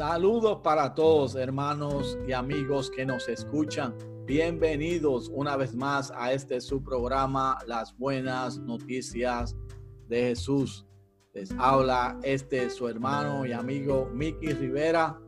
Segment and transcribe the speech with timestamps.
[0.00, 3.94] Saludos para todos hermanos y amigos que nos escuchan.
[4.24, 9.54] Bienvenidos una vez más a este su programa Las Buenas Noticias
[10.08, 10.86] de Jesús.
[11.34, 15.20] Les habla este su hermano y amigo Miki Rivera,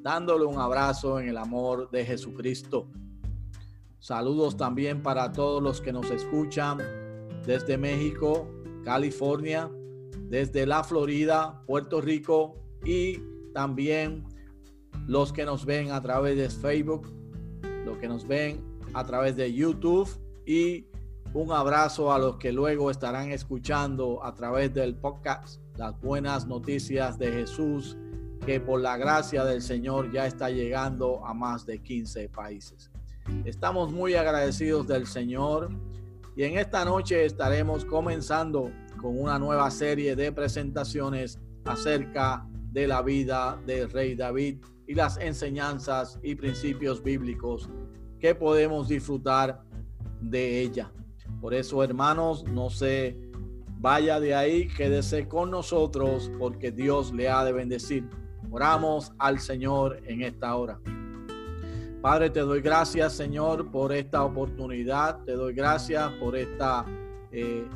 [0.00, 2.88] dándole un abrazo en el amor de Jesucristo.
[3.98, 6.78] Saludos también para todos los que nos escuchan
[7.44, 8.48] desde México,
[8.84, 9.70] California,
[10.30, 14.24] desde la Florida, Puerto Rico y también
[15.06, 17.08] los que nos ven a través de Facebook,
[17.86, 18.62] los que nos ven
[18.92, 20.08] a través de YouTube
[20.44, 20.86] y
[21.32, 27.18] un abrazo a los que luego estarán escuchando a través del podcast Las Buenas Noticias
[27.18, 27.96] de Jesús,
[28.44, 32.90] que por la gracia del Señor ya está llegando a más de 15 países.
[33.44, 35.70] Estamos muy agradecidos del Señor
[36.36, 43.02] y en esta noche estaremos comenzando con una nueva serie de presentaciones acerca de la
[43.02, 44.58] vida del rey David
[44.88, 47.70] y las enseñanzas y principios bíblicos
[48.18, 49.62] que podemos disfrutar
[50.20, 50.92] de ella.
[51.40, 53.16] Por eso, hermanos, no se
[53.78, 58.08] vaya de ahí, quédese con nosotros porque Dios le ha de bendecir.
[58.50, 60.80] Oramos al Señor en esta hora.
[62.02, 65.22] Padre, te doy gracias, Señor, por esta oportunidad.
[65.24, 66.84] Te doy gracias por esta
[67.30, 67.66] eh,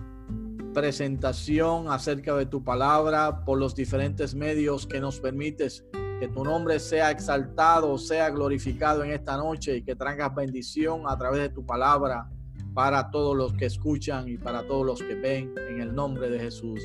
[0.78, 5.84] presentación acerca de tu palabra, por los diferentes medios que nos permites
[6.20, 11.18] que tu nombre sea exaltado, sea glorificado en esta noche y que traigas bendición a
[11.18, 12.30] través de tu palabra
[12.74, 16.38] para todos los que escuchan y para todos los que ven en el nombre de
[16.38, 16.80] Jesús.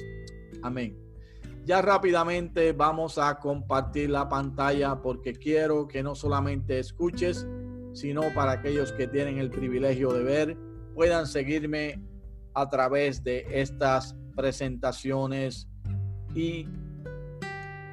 [0.63, 0.97] Amén.
[1.63, 7.45] Ya rápidamente vamos a compartir la pantalla porque quiero que no solamente escuches,
[7.93, 10.57] sino para aquellos que tienen el privilegio de ver,
[10.95, 12.01] puedan seguirme
[12.53, 15.67] a través de estas presentaciones
[16.35, 16.67] y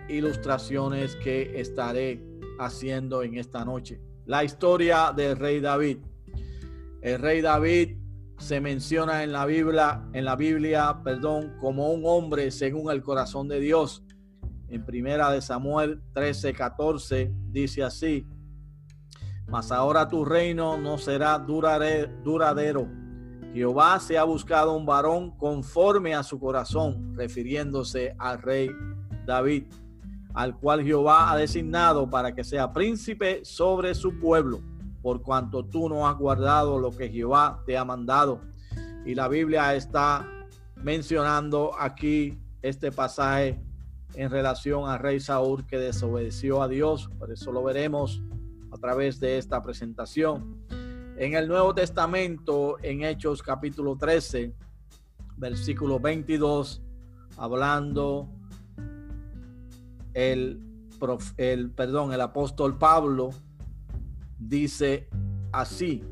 [0.08, 2.22] ilustraciones que estaré
[2.58, 4.00] haciendo en esta noche.
[4.26, 5.98] La historia del rey David.
[7.00, 7.96] El rey David
[8.38, 13.48] se menciona en la Biblia, en la Biblia, perdón, como un hombre según el corazón
[13.48, 14.02] de Dios.
[14.68, 18.26] En primera de Samuel 13, 14 dice así:
[19.46, 22.99] Mas ahora tu reino no será duradero
[23.52, 28.70] Jehová se ha buscado un varón conforme a su corazón, refiriéndose al rey
[29.26, 29.64] David,
[30.34, 34.60] al cual Jehová ha designado para que sea príncipe sobre su pueblo,
[35.02, 38.40] por cuanto tú no has guardado lo que Jehová te ha mandado.
[39.04, 40.28] Y la Biblia está
[40.76, 43.60] mencionando aquí este pasaje
[44.14, 48.22] en relación al rey Saúl que desobedeció a Dios, por eso lo veremos
[48.70, 50.58] a través de esta presentación.
[51.20, 54.54] En el Nuevo Testamento, en Hechos capítulo 13,
[55.36, 56.80] versículo 22,
[57.36, 58.26] hablando
[60.14, 60.62] el,
[61.36, 63.32] el, perdón, el apóstol Pablo
[64.38, 65.10] dice
[65.52, 66.02] así,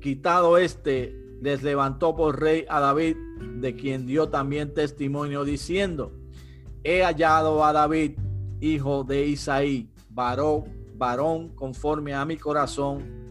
[0.00, 3.16] quitado este, les levantó por rey a David,
[3.60, 6.12] de quien dio también testimonio diciendo,
[6.82, 8.18] he hallado a David,
[8.60, 10.64] hijo de Isaí, varón,
[10.96, 13.25] varón conforme a mi corazón,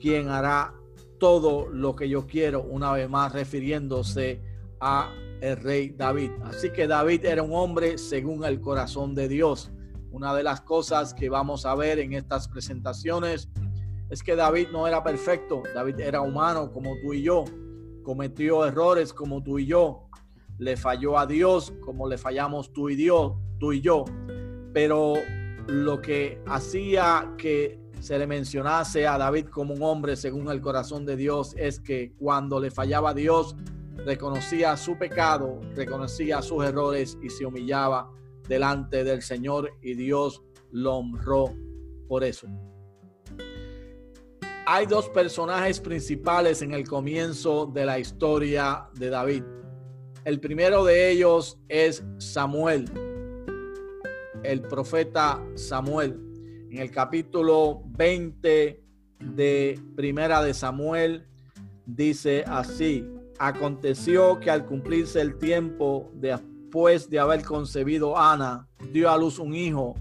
[0.00, 0.74] quien hará
[1.18, 4.40] todo lo que yo quiero, una vez más refiriéndose
[4.80, 6.30] a el rey David.
[6.44, 9.70] Así que David era un hombre según el corazón de Dios.
[10.10, 13.48] Una de las cosas que vamos a ver en estas presentaciones
[14.08, 17.44] es que David no era perfecto, David era humano como tú y yo,
[18.02, 20.08] cometió errores como tú y yo,
[20.58, 24.04] le falló a Dios como le fallamos tú y Dios, tú y yo,
[24.72, 25.14] pero
[25.66, 31.04] lo que hacía que se le mencionase a David como un hombre según el corazón
[31.04, 33.56] de Dios es que cuando le fallaba a Dios,
[33.96, 38.08] reconocía su pecado, reconocía sus errores y se humillaba
[38.46, 40.40] delante del Señor y Dios
[40.70, 41.52] lo honró
[42.06, 42.46] por eso.
[44.66, 49.42] Hay dos personajes principales en el comienzo de la historia de David.
[50.24, 52.88] El primero de ellos es Samuel,
[54.44, 56.25] el profeta Samuel
[56.76, 58.82] en el capítulo 20
[59.18, 61.26] de Primera de Samuel,
[61.86, 63.08] dice así,
[63.38, 69.54] aconteció que al cumplirse el tiempo después de haber concebido Ana, dio a luz un
[69.54, 69.94] hijo,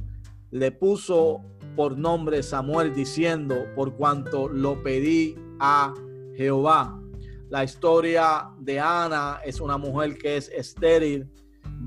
[0.51, 1.41] le puso
[1.77, 5.93] por nombre Samuel diciendo, por cuanto lo pedí a
[6.35, 7.01] Jehová.
[7.47, 11.31] La historia de Ana es una mujer que es estéril,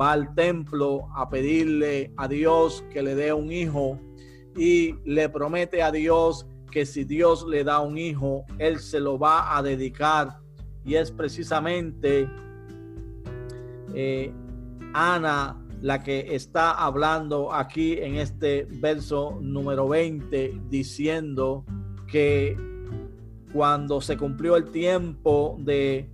[0.00, 4.00] va al templo a pedirle a Dios que le dé un hijo
[4.58, 9.18] y le promete a Dios que si Dios le da un hijo, él se lo
[9.18, 10.40] va a dedicar.
[10.84, 12.28] Y es precisamente
[13.94, 14.32] eh,
[14.92, 21.64] Ana la que está hablando aquí en este verso número 20, diciendo
[22.08, 22.56] que
[23.52, 26.08] cuando se cumplió el tiempo de eh,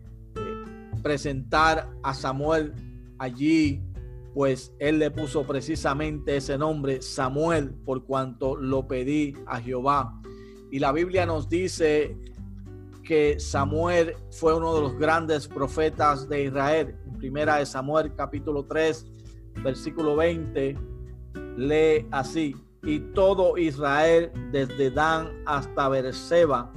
[1.03, 2.75] presentar a Samuel
[3.19, 3.81] allí,
[4.35, 10.21] pues él le puso precisamente ese nombre, Samuel, por cuanto lo pedí a Jehová.
[10.73, 12.19] Y la Biblia nos dice
[13.05, 16.97] que Samuel fue uno de los grandes profetas de Israel.
[17.07, 19.07] En primera de Samuel capítulo 3,
[19.63, 20.77] versículo 20,
[21.57, 26.73] lee así, y todo Israel desde Dan hasta Berseba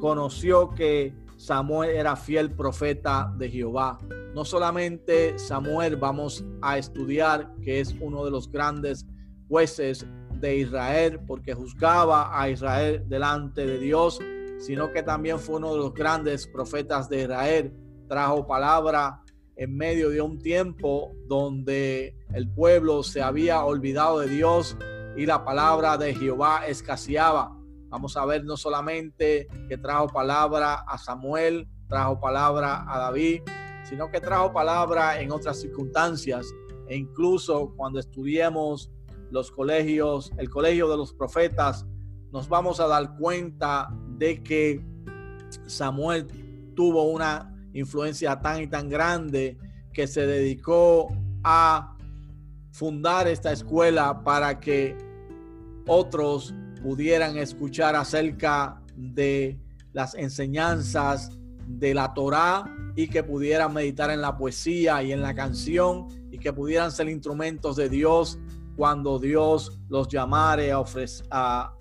[0.00, 3.96] conoció que Samuel era fiel profeta de Jehová.
[4.34, 9.06] No solamente Samuel vamos a estudiar que es uno de los grandes
[9.48, 10.04] jueces
[10.40, 14.18] de Israel porque juzgaba a Israel delante de Dios,
[14.58, 17.72] sino que también fue uno de los grandes profetas de Israel.
[18.08, 19.22] Trajo palabra
[19.54, 24.76] en medio de un tiempo donde el pueblo se había olvidado de Dios
[25.16, 27.57] y la palabra de Jehová escaseaba.
[27.88, 33.42] Vamos a ver no solamente que trajo palabra a Samuel, trajo palabra a David,
[33.84, 36.54] sino que trajo palabra en otras circunstancias.
[36.88, 38.90] E incluso cuando estudiemos
[39.30, 41.86] los colegios, el colegio de los profetas,
[42.30, 43.88] nos vamos a dar cuenta
[44.18, 44.84] de que
[45.66, 46.26] Samuel
[46.74, 49.58] tuvo una influencia tan y tan grande
[49.92, 51.08] que se dedicó
[51.42, 51.96] a
[52.72, 54.96] fundar esta escuela para que
[55.86, 59.58] otros pudieran escuchar acerca de
[59.92, 61.30] las enseñanzas
[61.66, 62.64] de la Torá
[62.96, 67.08] y que pudieran meditar en la poesía y en la canción y que pudieran ser
[67.08, 68.38] instrumentos de Dios
[68.76, 70.82] cuando Dios los llamare a,
[71.30, 71.74] a,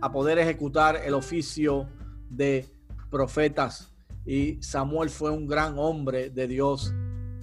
[0.00, 1.88] a poder ejecutar el oficio
[2.28, 2.66] de
[3.10, 3.92] profetas.
[4.26, 6.92] Y Samuel fue un gran hombre de Dios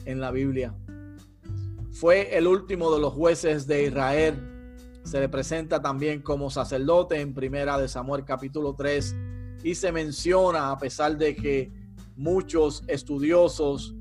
[0.06, 0.76] en la Biblia.
[1.92, 4.57] Fue el último de los jueces de Israel
[5.08, 9.16] se le presenta también como sacerdote en primera de Samuel capítulo 3
[9.64, 11.72] y se menciona a pesar de que
[12.18, 13.96] muchos estudiosos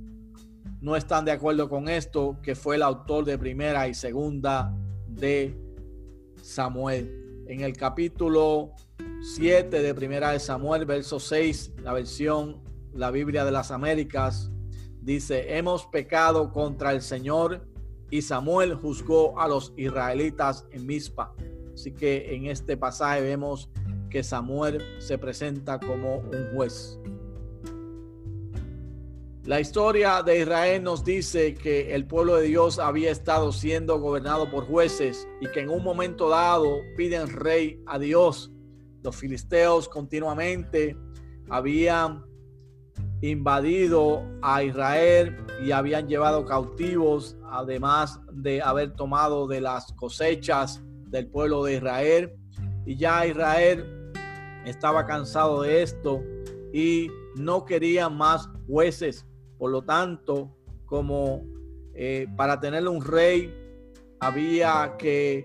[0.80, 4.76] no están de acuerdo con esto, que fue el autor de primera y segunda
[5.06, 5.56] de
[6.42, 7.44] Samuel.
[7.46, 8.72] En el capítulo
[9.36, 12.60] 7 de primera de Samuel, verso 6, la versión,
[12.92, 14.50] la Biblia de las Américas,
[15.00, 17.64] dice, hemos pecado contra el Señor
[18.10, 21.34] y Samuel juzgó a los israelitas en Mizpa.
[21.74, 23.68] Así que en este pasaje vemos
[24.10, 26.98] que Samuel se presenta como un juez.
[29.44, 34.50] La historia de Israel nos dice que el pueblo de Dios había estado siendo gobernado
[34.50, 38.50] por jueces y que en un momento dado piden rey a Dios.
[39.04, 40.96] Los filisteos continuamente
[41.48, 42.24] habían
[43.20, 51.28] invadido a Israel y habían llevado cautivos, además de haber tomado de las cosechas del
[51.28, 52.36] pueblo de Israel.
[52.84, 54.12] Y ya Israel
[54.64, 56.22] estaba cansado de esto
[56.72, 59.26] y no quería más jueces.
[59.58, 60.54] Por lo tanto,
[60.84, 61.44] como
[61.94, 63.54] eh, para tener un rey
[64.20, 65.44] había que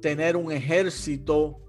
[0.00, 1.60] tener un ejército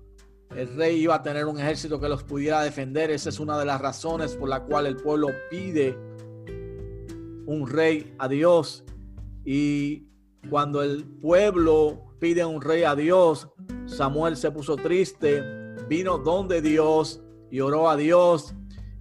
[0.56, 3.12] el rey iba a tener un ejército que los pudiera defender.
[3.12, 5.96] Esa es una de las razones por la cual el pueblo pide
[7.50, 8.84] un rey a Dios.
[9.44, 10.08] Y
[10.50, 13.50] cuando el pueblo pide un rey a Dios,
[13.88, 15.42] Samuel se puso triste,
[15.88, 18.54] vino donde Dios y oró a Dios.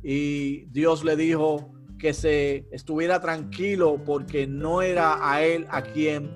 [0.02, 6.34] Y Dios le dijo que se estuviera tranquilo porque no era a él a quien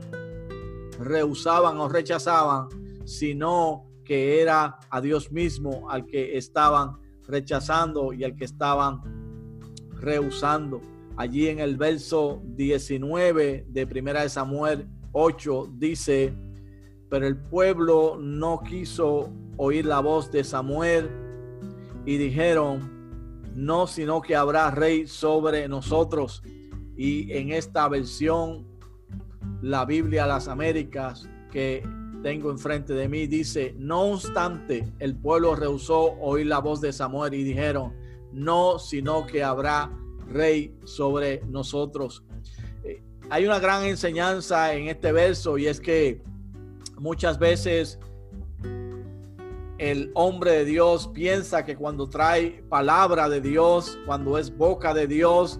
[0.98, 2.68] rehusaban o rechazaban,
[3.06, 9.00] sino que era a Dios mismo al que estaban rechazando y al que estaban
[9.94, 10.82] rehusando.
[11.16, 16.34] Allí en el verso 19 de Primera de Samuel 8 dice,
[17.10, 21.10] pero el pueblo no quiso oír la voz de Samuel
[22.06, 22.90] y dijeron,
[23.54, 26.42] no, sino que habrá rey sobre nosotros.
[26.96, 28.66] Y en esta versión,
[29.60, 31.86] la Biblia las Américas, que
[32.22, 37.34] tengo enfrente de mí, dice, no obstante, el pueblo rehusó oír la voz de Samuel
[37.34, 37.92] y dijeron,
[38.32, 39.90] no, sino que habrá
[40.32, 42.24] rey sobre nosotros.
[42.84, 46.22] Eh, hay una gran enseñanza en este verso y es que
[46.98, 47.98] muchas veces
[49.78, 55.06] el hombre de Dios piensa que cuando trae palabra de Dios, cuando es boca de
[55.06, 55.58] Dios,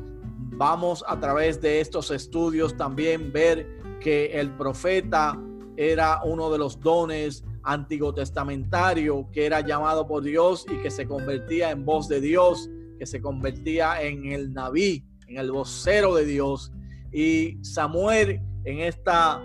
[0.55, 3.67] vamos a través de estos estudios también ver
[4.01, 5.39] que el profeta
[5.77, 11.07] era uno de los dones antiguo testamentario que era llamado por Dios y que se
[11.07, 12.69] convertía en voz de Dios,
[13.03, 16.71] que se convertía en el naví, en el vocero de Dios.
[17.13, 19.43] Y Samuel en esta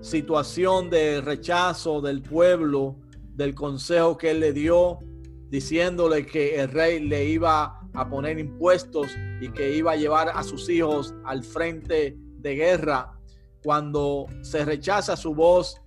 [0.00, 2.96] situación de rechazo del pueblo,
[3.34, 5.00] del consejo que él le dio,
[5.50, 9.08] diciéndole que el rey le iba a poner impuestos
[9.42, 13.18] y que iba a llevar a sus hijos al frente de guerra.
[13.62, 15.78] Cuando se rechaza su voz,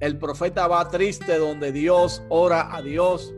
[0.00, 3.32] el profeta va triste donde Dios ora a Dios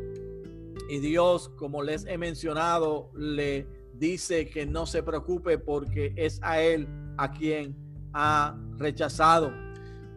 [0.88, 6.60] y Dios, como les he mencionado, le dice que no se preocupe porque es a
[6.60, 7.76] él a quien
[8.12, 9.52] ha rechazado.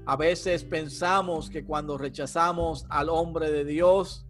[0.06, 4.26] A veces pensamos que cuando rechazamos al hombre de Dios,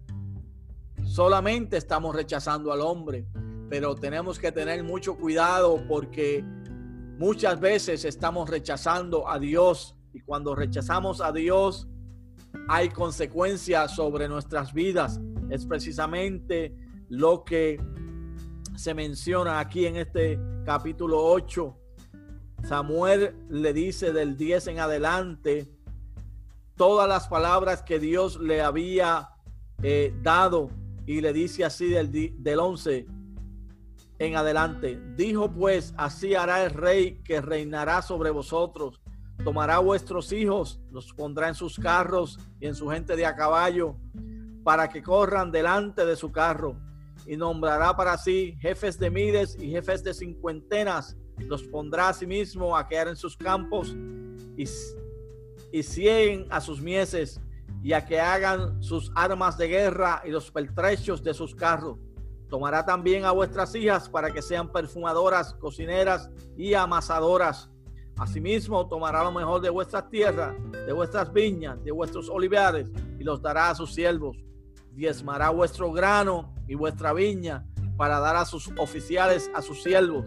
[1.05, 3.27] solamente estamos rechazando al hombre,
[3.69, 6.43] pero tenemos que tener mucho cuidado porque
[7.17, 11.87] muchas veces estamos rechazando a Dios y cuando rechazamos a Dios
[12.67, 15.19] hay consecuencias sobre nuestras vidas.
[15.49, 16.75] Es precisamente
[17.09, 17.79] lo que
[18.75, 21.75] se menciona aquí en este capítulo 8
[22.63, 25.71] Samuel le dice del 10 en adelante
[26.75, 29.29] todas las palabras que Dios le había
[29.81, 30.69] eh, dado
[31.05, 33.07] y le dice así del, del 11
[34.19, 34.99] en adelante.
[35.15, 38.99] Dijo pues, así hará el rey que reinará sobre vosotros.
[39.43, 43.95] Tomará vuestros hijos, los pondrá en sus carros y en su gente de a caballo,
[44.67, 46.75] para que corran delante de su carro.
[47.25, 52.27] Y nombrará para sí jefes de miles y jefes de cincuentenas los pondrá a sí
[52.27, 53.95] mismo a quedar en sus campos
[54.57, 54.65] y,
[55.71, 57.39] y a sus mieses
[57.81, 61.97] y a que hagan sus armas de guerra y los pertrechos de sus carros.
[62.49, 67.69] Tomará también a vuestras hijas para que sean perfumadoras, cocineras y amasadoras.
[68.17, 73.41] Asimismo, tomará lo mejor de vuestras tierras, de vuestras viñas, de vuestros olivares, y los
[73.41, 74.35] dará a sus siervos.
[74.97, 80.25] Diezmará vuestro grano y vuestra viña para dar a sus oficiales, a sus siervos,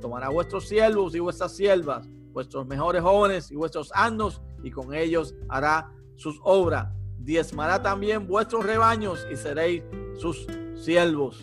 [0.00, 5.34] tomará vuestros siervos y vuestras siervas, vuestros mejores jóvenes y vuestros asnos, y con ellos
[5.48, 6.86] hará sus obras.
[7.18, 9.82] Diezmará también vuestros rebaños y seréis
[10.16, 11.42] sus siervos.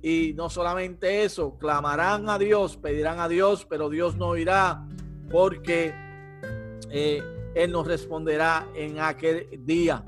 [0.00, 4.86] Y no solamente eso, clamarán a Dios, pedirán a Dios, pero Dios no irá
[5.30, 5.92] porque
[6.90, 7.22] eh,
[7.54, 10.06] Él nos responderá en aquel día.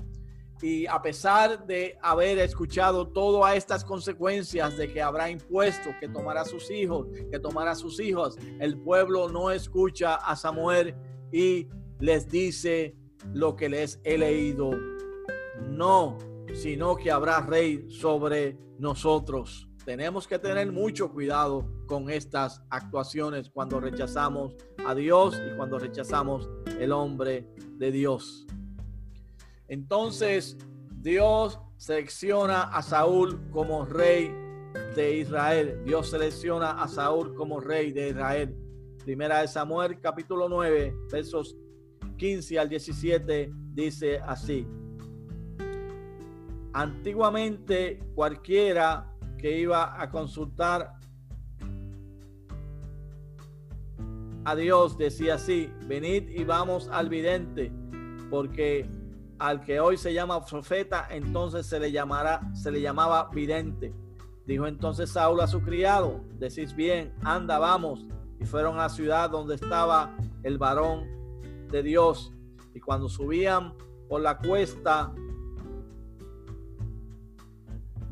[0.63, 6.45] Y a pesar de haber escuchado todas estas consecuencias de que habrá impuestos, que tomará
[6.45, 10.95] sus hijos, que tomará sus hijos, el pueblo no escucha a Samuel
[11.33, 12.95] y les dice
[13.33, 14.71] lo que les he leído.
[15.69, 16.19] No,
[16.55, 19.71] sino que habrá rey sobre nosotros.
[19.85, 24.55] Tenemos que tener mucho cuidado con estas actuaciones cuando rechazamos
[24.87, 26.49] a Dios y cuando rechazamos
[26.79, 27.49] el hombre
[27.79, 28.47] de Dios.
[29.71, 30.59] Entonces
[30.97, 34.35] Dios selecciona a Saúl como rey
[34.97, 35.81] de Israel.
[35.85, 38.57] Dios selecciona a Saúl como rey de Israel.
[39.05, 41.57] Primera de Samuel capítulo 9 versos
[42.17, 44.67] 15 al 17 dice así.
[46.73, 50.97] Antiguamente cualquiera que iba a consultar
[54.45, 57.71] a Dios decía así, venid y vamos al vidente,
[58.31, 58.89] porque
[59.41, 63.95] al que hoy se llama profeta, entonces se le llamará, se le llamaba vidente.
[64.47, 68.05] Dijo entonces Saúl a su criado, decís bien, anda, vamos.
[68.39, 71.09] Y fueron a la ciudad donde estaba el varón
[71.71, 72.35] de Dios.
[72.75, 73.73] Y cuando subían
[74.11, 75.11] por la cuesta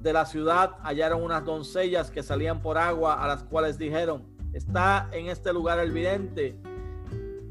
[0.00, 5.10] de la ciudad, hallaron unas doncellas que salían por agua, a las cuales dijeron, está
[5.12, 6.58] en este lugar el vidente.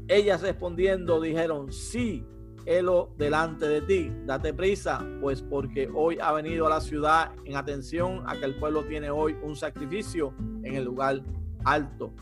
[0.08, 2.26] Ellas respondiendo dijeron, sí,
[2.68, 4.12] helo delante de ti.
[4.26, 8.58] Date prisa, pues porque hoy ha venido a la ciudad en atención a que el
[8.58, 11.22] pueblo tiene hoy un sacrificio en el lugar
[11.64, 12.12] alto.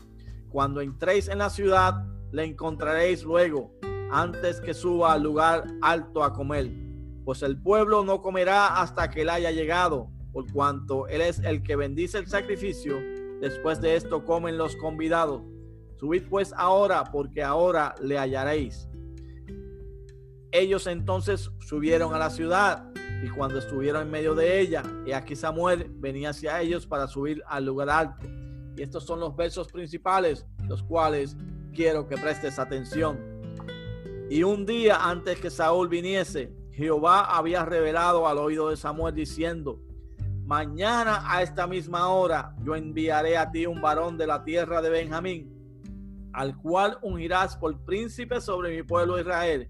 [0.49, 3.71] Cuando entréis en la ciudad, le encontraréis luego,
[4.11, 6.71] antes que suba al lugar alto a comer.
[7.25, 11.61] Pues el pueblo no comerá hasta que él haya llegado, por cuanto él es el
[11.61, 12.97] que bendice el sacrificio.
[13.41, 15.41] Después de esto comen los convidados.
[15.99, 18.87] Subid pues ahora, porque ahora le hallaréis.
[20.57, 22.91] Ellos entonces subieron a la ciudad
[23.23, 27.43] y cuando estuvieron en medio de ella, y aquí Samuel venía hacia ellos para subir
[27.45, 28.25] al lugar alto.
[28.75, 31.37] Y estos son los versos principales, los cuales
[31.75, 33.19] quiero que prestes atención.
[34.31, 39.79] Y un día antes que Saúl viniese, Jehová había revelado al oído de Samuel diciendo,
[40.43, 44.89] mañana a esta misma hora yo enviaré a ti un varón de la tierra de
[44.89, 49.69] Benjamín, al cual ungirás por príncipe sobre mi pueblo Israel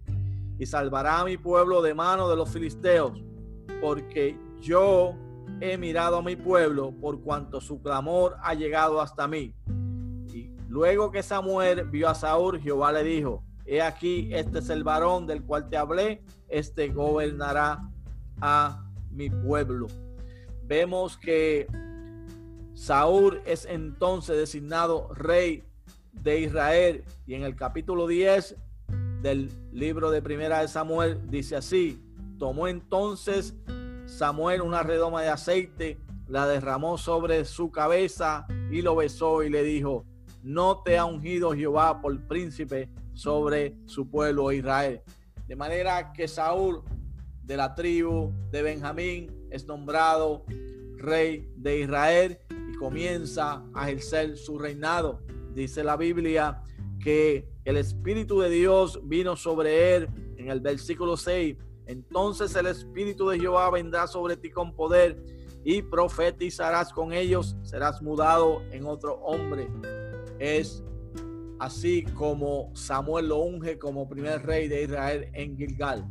[0.60, 3.24] y salvará a mi pueblo de mano de los filisteos,
[3.82, 5.16] porque yo
[5.62, 9.56] he mirado a mi pueblo por cuanto su clamor ha llegado hasta mí.
[10.34, 14.84] Y Luego que Samuel vio a Saúl, Jehová le dijo, he aquí, este es el
[14.84, 17.90] varón del cual te hablé, este gobernará
[18.42, 19.88] a mi pueblo.
[20.66, 21.68] Vemos que
[22.74, 25.64] Saúl es entonces designado rey
[26.12, 28.58] de Israel y en el capítulo 10
[29.22, 32.02] del libro de Primera de Samuel dice así,
[32.40, 33.56] tomó entonces
[34.08, 39.64] Samuel una redoma de aceite, la derramó sobre su cabeza y lo besó y le
[39.64, 40.04] dijo,
[40.42, 45.02] no te ha ungido Jehová por príncipe sobre su pueblo Israel.
[45.48, 46.82] De manera que Saúl
[47.44, 50.44] de la tribu de Benjamín es nombrado
[50.98, 55.22] rey de Israel y comienza a ejercer su reinado.
[55.54, 56.64] Dice la Biblia
[57.08, 61.56] que el Espíritu de Dios vino sobre él en el versículo 6.
[61.86, 65.18] Entonces el Espíritu de Jehová vendrá sobre ti con poder
[65.64, 69.70] y profetizarás con ellos, serás mudado en otro hombre.
[70.38, 70.84] Es
[71.60, 76.06] así como Samuel lo unge como primer rey de Israel en Gilgal.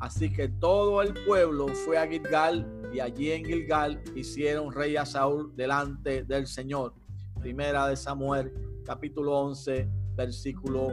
[0.00, 5.06] Así que todo el pueblo fue a Gilgal y allí en Gilgal hicieron rey a
[5.06, 6.92] Saúl delante del Señor.
[7.40, 8.52] Primera de Samuel,
[8.84, 10.92] capítulo 11, versículo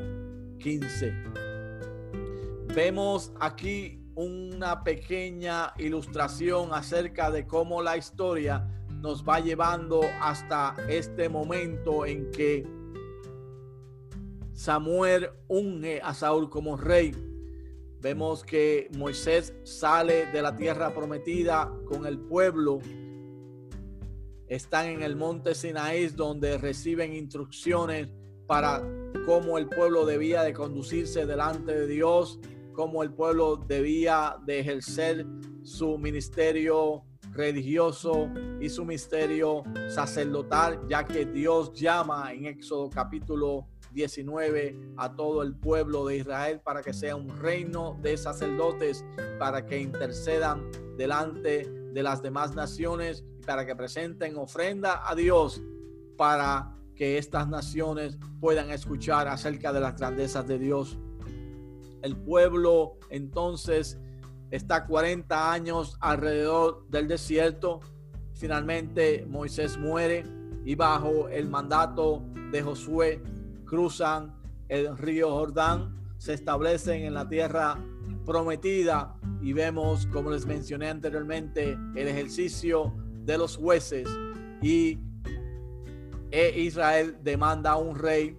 [0.59, 1.13] 15.
[2.75, 11.29] Vemos aquí una pequeña ilustración acerca de cómo la historia nos va llevando hasta este
[11.29, 12.67] momento en que
[14.53, 17.11] Samuel unge a Saúl como rey.
[17.99, 22.79] Vemos que Moisés sale de la tierra prometida con el pueblo.
[24.47, 28.09] Están en el monte Sinaí donde reciben instrucciones
[28.47, 28.81] para
[29.25, 32.39] cómo el pueblo debía de conducirse delante de Dios,
[32.73, 35.25] cómo el pueblo debía de ejercer
[35.63, 44.93] su ministerio religioso y su ministerio sacerdotal, ya que Dios llama en Éxodo capítulo 19
[44.97, 49.05] a todo el pueblo de Israel para que sea un reino de sacerdotes,
[49.39, 55.61] para que intercedan delante de las demás naciones y para que presenten ofrenda a Dios
[56.17, 60.97] para que estas naciones puedan escuchar acerca de las grandezas de Dios.
[62.01, 63.97] El pueblo entonces
[64.51, 67.79] está 40 años alrededor del desierto.
[68.33, 70.25] Finalmente Moisés muere
[70.65, 73.21] y bajo el mandato de Josué
[73.65, 74.35] cruzan
[74.69, 77.77] el río Jordán, se establecen en la tierra
[78.25, 82.93] prometida y vemos, como les mencioné anteriormente, el ejercicio
[83.25, 84.07] de los jueces
[84.61, 84.99] y
[86.33, 88.35] e Israel demanda a un rey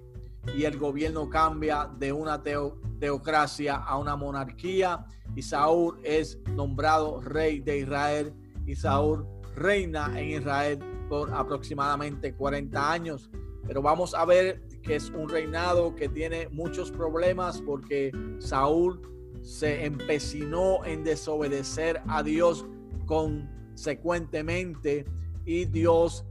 [0.57, 7.61] y el gobierno cambia de una teocracia a una monarquía y Saúl es nombrado rey
[7.61, 8.35] de Israel
[8.67, 13.31] y Saúl reina en Israel por aproximadamente 40 años.
[13.65, 19.01] Pero vamos a ver que es un reinado que tiene muchos problemas porque Saúl
[19.41, 22.67] se empecinó en desobedecer a Dios
[23.07, 25.05] consecuentemente
[25.45, 26.25] y Dios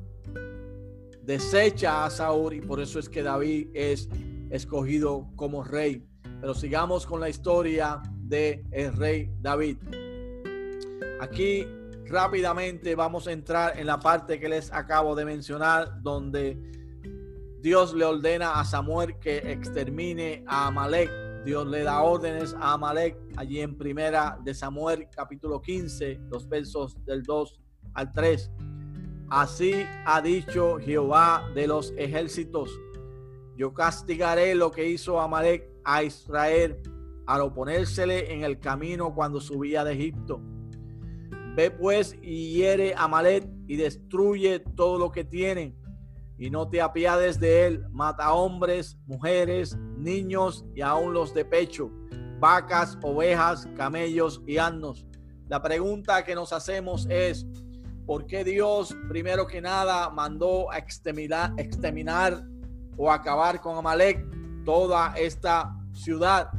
[1.26, 4.10] desecha a Saúl y por eso es que David es
[4.50, 6.06] escogido como rey.
[6.40, 9.78] Pero sigamos con la historia de el rey David.
[11.22, 11.66] Aquí
[12.06, 16.58] rápidamente vamos a entrar en la parte que les acabo de mencionar donde
[17.62, 21.10] Dios le ordena a Samuel que extermine a Amalek.
[21.46, 26.98] Dios le da órdenes a Amalek allí en primera de Samuel capítulo 15, los versos
[27.06, 27.60] del 2
[27.94, 28.52] al 3.
[29.34, 29.74] Así
[30.06, 32.70] ha dicho Jehová de los ejércitos.
[33.58, 36.80] Yo castigaré lo que hizo Amalek a Israel
[37.26, 40.40] al oponérsele en el camino cuando subía de Egipto.
[41.56, 45.76] Ve pues y hiere a Amalek y destruye todo lo que tiene
[46.38, 47.86] y no te apiades de él.
[47.90, 51.90] Mata hombres, mujeres, niños y aún los de pecho,
[52.40, 55.08] vacas, ovejas, camellos y asnos.
[55.48, 57.48] La pregunta que nos hacemos es,
[58.06, 62.44] ¿por qué Dios primero que nada mandó a exterminar, exterminar
[62.98, 64.26] o acabar con Amalek
[64.66, 66.50] toda esta ciudad?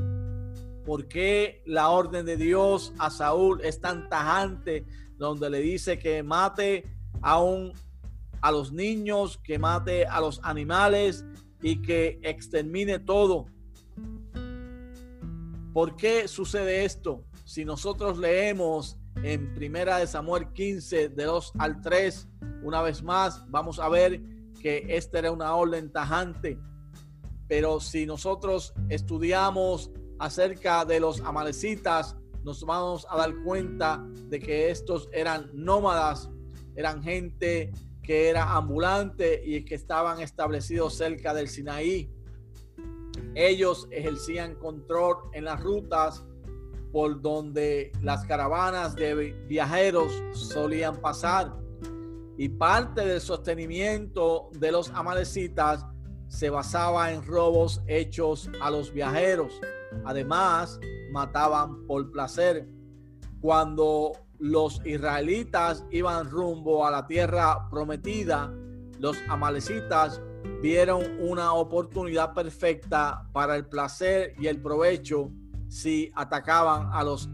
[0.85, 4.85] ¿Por qué la orden de Dios a Saúl es tan tajante
[5.17, 6.85] donde le dice que mate
[7.23, 7.73] a un
[8.45, 11.25] a los niños, que mate a los animales
[11.63, 13.47] y que extermine todo.
[15.73, 17.25] ¿Por qué sucede esto?
[17.47, 22.29] Si nosotros leemos en Primera de Samuel 15, de 2 al 3,
[22.63, 24.21] una vez más, vamos a ver
[24.61, 26.59] que esta era una orden tajante.
[27.49, 34.71] Pero si nosotros estudiamos acerca de los amalecitas, nos vamos a dar cuenta de que
[34.71, 36.29] estos eran nómadas,
[36.77, 42.13] eran gente que era ambulante y que estaban establecidos cerca del Sinaí.
[43.35, 46.27] Ellos ejercían control en las rutas
[46.95, 51.53] por donde las caravanas de viajeros solían pasar.
[52.39, 55.85] Y parte del sostenimiento de los amalecitas
[56.29, 59.61] se basaba en robos hechos a los viajeros.
[60.05, 60.79] Además,
[61.11, 62.69] mataban por placer.
[63.41, 68.55] Cuando los israelitas iban rumbo a la tierra prometida,
[69.01, 70.23] los amalecitas
[70.63, 75.33] vieron una oportunidad perfecta para el placer y el provecho
[75.75, 77.29] si atacaban a los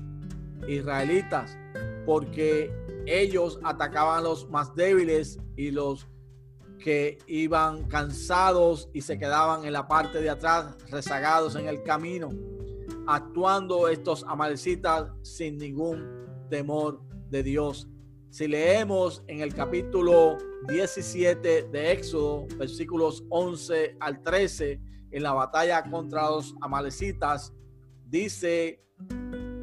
[0.67, 1.59] israelitas,
[2.07, 2.73] porque
[3.05, 6.09] ellos atacaban a los más débiles y los
[6.79, 12.31] que iban cansados y se quedaban en la parte de atrás rezagados en el camino,
[13.07, 17.89] actuando estos amalecitas sin ningún temor de Dios.
[18.31, 25.83] Si leemos en el capítulo 17 de Éxodo, versículos 11 al 13, en la batalla
[25.91, 27.53] contra los amalecitas,
[28.11, 28.85] dice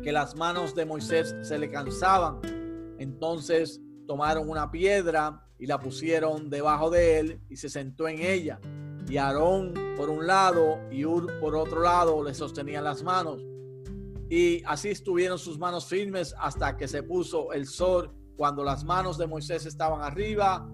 [0.01, 2.39] que las manos de Moisés se le cansaban.
[2.97, 8.59] Entonces tomaron una piedra y la pusieron debajo de él y se sentó en ella.
[9.09, 13.41] Y Aarón por un lado y Ur por otro lado le sostenían las manos.
[14.29, 18.13] Y así estuvieron sus manos firmes hasta que se puso el sol.
[18.35, 20.69] Cuando las manos de Moisés estaban arriba,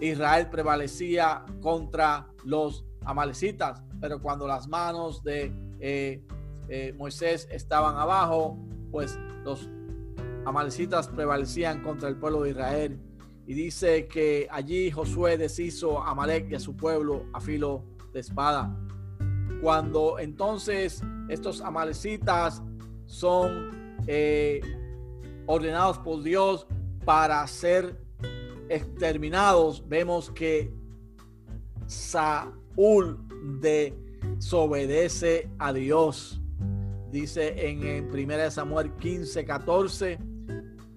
[0.00, 3.82] Israel prevalecía contra los amalecitas.
[4.00, 6.24] Pero cuando las manos de eh,
[6.70, 8.56] eh, Moisés estaban abajo,
[8.92, 9.68] pues los
[10.44, 13.00] amalecitas prevalecían contra el pueblo de Israel.
[13.46, 18.20] Y dice que allí Josué deshizo a Amalek y a su pueblo a filo de
[18.20, 18.72] espada.
[19.60, 22.62] Cuando entonces estos amalecitas
[23.06, 24.60] son eh,
[25.46, 26.68] ordenados por Dios
[27.04, 28.00] para ser
[28.68, 30.72] exterminados, vemos que
[31.86, 33.18] Saúl
[33.60, 36.39] desobedece a Dios.
[37.10, 40.18] Dice en, en 1 Samuel 15, 14,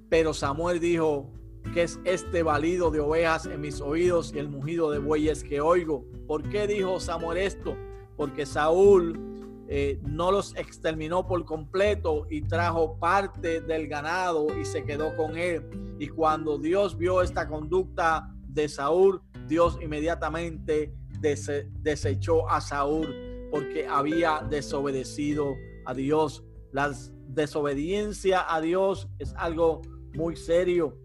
[0.09, 1.31] pero Samuel dijo,
[1.71, 5.61] que es este balido de ovejas en mis oídos y el mugido de bueyes que
[5.61, 6.05] oigo.
[6.27, 7.75] ¿Por qué dijo Samuel esto?
[8.15, 14.83] Porque Saúl eh, no los exterminó por completo y trajo parte del ganado y se
[14.83, 15.95] quedó con él.
[15.99, 23.15] Y cuando Dios vio esta conducta de Saúl, Dios inmediatamente desechó a Saúl
[23.49, 26.43] porque había desobedecido a Dios.
[26.71, 26.91] La
[27.27, 29.81] desobediencia a Dios es algo
[30.13, 30.97] muy serio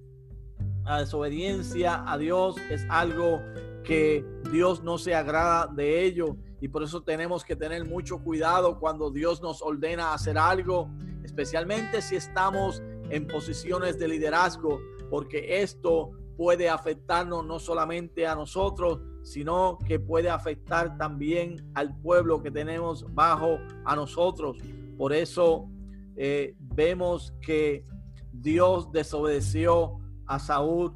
[0.88, 3.42] la desobediencia a Dios es algo
[3.84, 8.80] que Dios no se agrada de ello y por eso tenemos que tener mucho cuidado
[8.80, 10.88] cuando Dios nos ordena hacer algo,
[11.22, 18.98] especialmente si estamos en posiciones de liderazgo, porque esto puede afectarnos no solamente a nosotros,
[19.32, 24.56] sino que puede afectar también al pueblo que tenemos bajo a nosotros.
[24.96, 25.68] Por eso
[26.16, 27.84] eh, vemos que
[28.32, 30.94] Dios desobedeció a Saúl.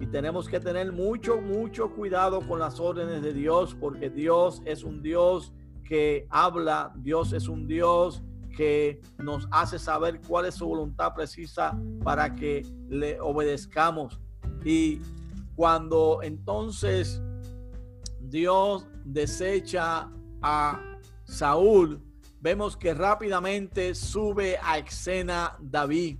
[0.00, 4.82] Y tenemos que tener mucho, mucho cuidado con las órdenes de Dios, porque Dios es
[4.82, 5.52] un Dios
[5.84, 8.22] que habla, Dios es un Dios
[8.56, 14.20] que nos hace saber cuál es su voluntad precisa para que le obedezcamos.
[14.64, 15.00] Y
[15.54, 17.22] cuando entonces
[18.32, 22.02] Dios desecha a Saúl,
[22.40, 26.18] vemos que rápidamente sube a escena David.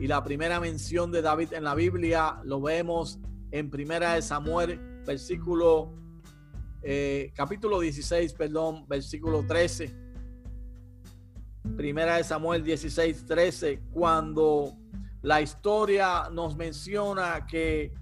[0.00, 3.20] Y la primera mención de David en la Biblia lo vemos
[3.52, 5.94] en Primera de Samuel, versículo,
[6.82, 9.94] eh, capítulo 16, perdón, versículo 13.
[11.76, 14.72] Primera de Samuel 16, 13, cuando
[15.22, 17.94] la historia nos menciona que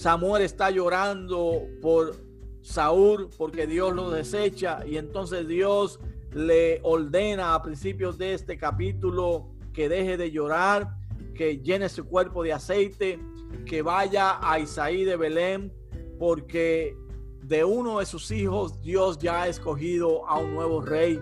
[0.00, 2.16] Samuel está llorando por
[2.62, 6.00] Saúl porque Dios lo desecha y entonces Dios
[6.32, 10.96] le ordena a principios de este capítulo que deje de llorar,
[11.34, 13.20] que llene su cuerpo de aceite,
[13.66, 15.70] que vaya a Isaí de Belén,
[16.18, 16.96] porque
[17.42, 21.20] de uno de sus hijos Dios ya ha escogido a un nuevo rey.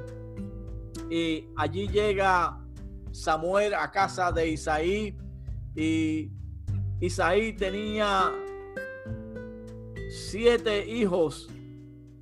[1.11, 2.64] Y allí llega
[3.11, 5.17] Samuel a casa de Isaí
[5.75, 6.31] y
[7.01, 8.33] Isaí tenía
[10.09, 11.49] siete hijos,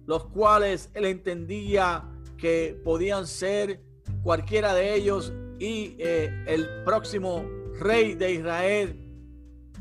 [0.07, 2.05] los cuales él entendía
[2.37, 3.81] que podían ser
[4.22, 7.44] cualquiera de ellos y eh, el próximo
[7.79, 9.03] rey de Israel.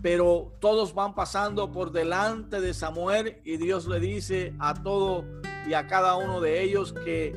[0.01, 5.25] Pero todos van pasando por delante de Samuel y Dios le dice a todo
[5.67, 7.33] y a cada uno de ellos que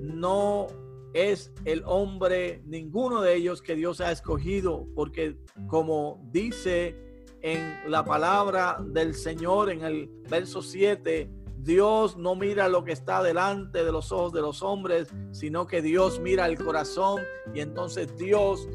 [0.00, 0.68] no
[1.12, 7.07] es el hombre, ninguno de ellos que Dios ha escogido, porque como dice
[7.42, 13.22] en la palabra del Señor en el verso 7, Dios no mira lo que está
[13.22, 17.20] delante de los ojos de los hombres, sino que Dios mira el corazón.
[17.52, 18.68] Y entonces Dios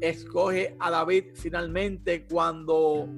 [0.00, 3.08] escoge a David finalmente cuando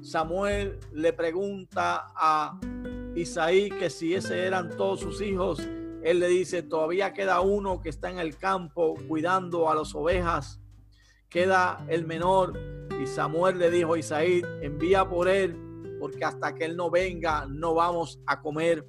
[0.00, 2.58] Samuel le pregunta a
[3.14, 5.60] Isaí que si ese eran todos sus hijos,
[6.02, 10.61] él le dice, todavía queda uno que está en el campo cuidando a las ovejas,
[11.32, 12.52] queda el menor.
[13.02, 15.56] Y Samuel le dijo a Isaí, envía por él,
[15.98, 18.86] porque hasta que él no venga no vamos a comer.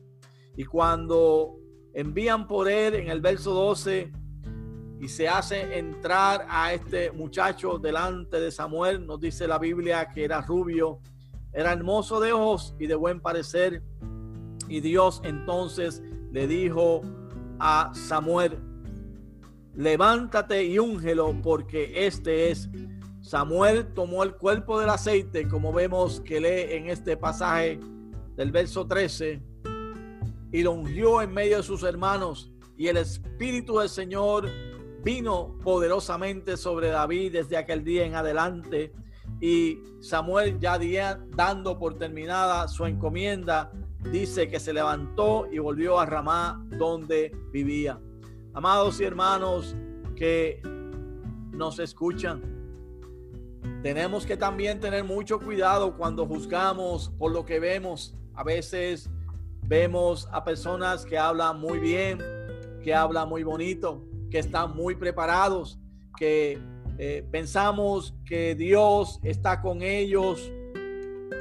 [0.56, 1.56] Y cuando
[1.94, 4.12] envían por él en el verso 12
[5.00, 10.24] y se hace entrar a este muchacho delante de Samuel, nos dice la Biblia que
[10.24, 11.00] era rubio,
[11.52, 13.82] era hermoso de ojos y de buen parecer.
[14.68, 16.02] Y Dios entonces
[16.32, 17.02] le dijo
[17.60, 18.60] a Samuel,
[19.76, 22.70] levántate y úngelo porque este es.
[23.22, 27.80] Samuel tomó el cuerpo del aceite, como vemos que lee en este pasaje
[28.36, 29.42] del verso 13,
[30.52, 34.50] y lo ungió en medio de sus hermanos, y el Espíritu del Señor
[35.04, 38.94] vino poderosamente sobre David desde aquel día en adelante,
[39.40, 40.78] y Samuel ya
[41.30, 43.72] dando por terminada su encomienda,
[44.12, 48.00] dice que se levantó y volvió a Ramá donde vivía.
[48.56, 49.76] Amados y hermanos
[50.16, 50.62] que
[51.52, 52.39] nos escuchan,
[53.82, 58.16] tenemos que también tener mucho cuidado cuando juzgamos por lo que vemos.
[58.36, 59.10] A veces
[59.63, 62.20] vemos a personas que hablan muy bien,
[62.84, 65.80] que hablan muy bonito, que están muy preparados,
[66.16, 66.62] que
[67.00, 70.52] eh, pensamos que Dios está con ellos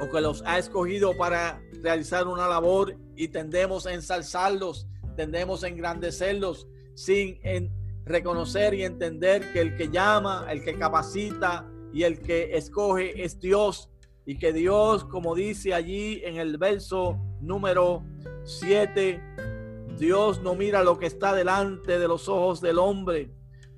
[0.01, 5.67] o que los ha escogido para realizar una labor y tendemos a ensalzarlos, tendemos a
[5.67, 7.39] engrandecerlos sin
[8.05, 13.39] reconocer y entender que el que llama, el que capacita y el que escoge es
[13.39, 13.89] Dios
[14.25, 18.03] y que Dios, como dice allí en el verso número
[18.43, 19.21] 7,
[19.97, 23.31] Dios no mira lo que está delante de los ojos del hombre,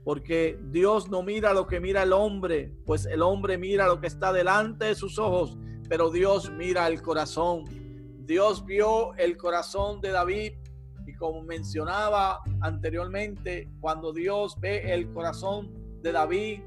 [0.04, 4.08] porque Dios no mira lo que mira el hombre, pues el hombre mira lo que
[4.08, 5.58] está delante de sus ojos,
[5.90, 7.66] pero Dios mira el corazón.
[8.20, 10.54] Dios vio el corazón de David
[11.26, 15.72] como mencionaba anteriormente, cuando Dios ve el corazón
[16.04, 16.62] de David,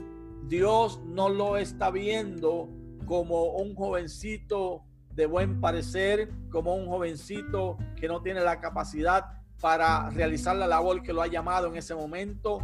[0.49, 2.69] Dios no lo está viendo
[3.07, 4.83] como un jovencito
[5.15, 9.27] de buen parecer, como un jovencito que no tiene la capacidad
[9.61, 12.59] para realizar la labor que lo ha llamado en ese momento,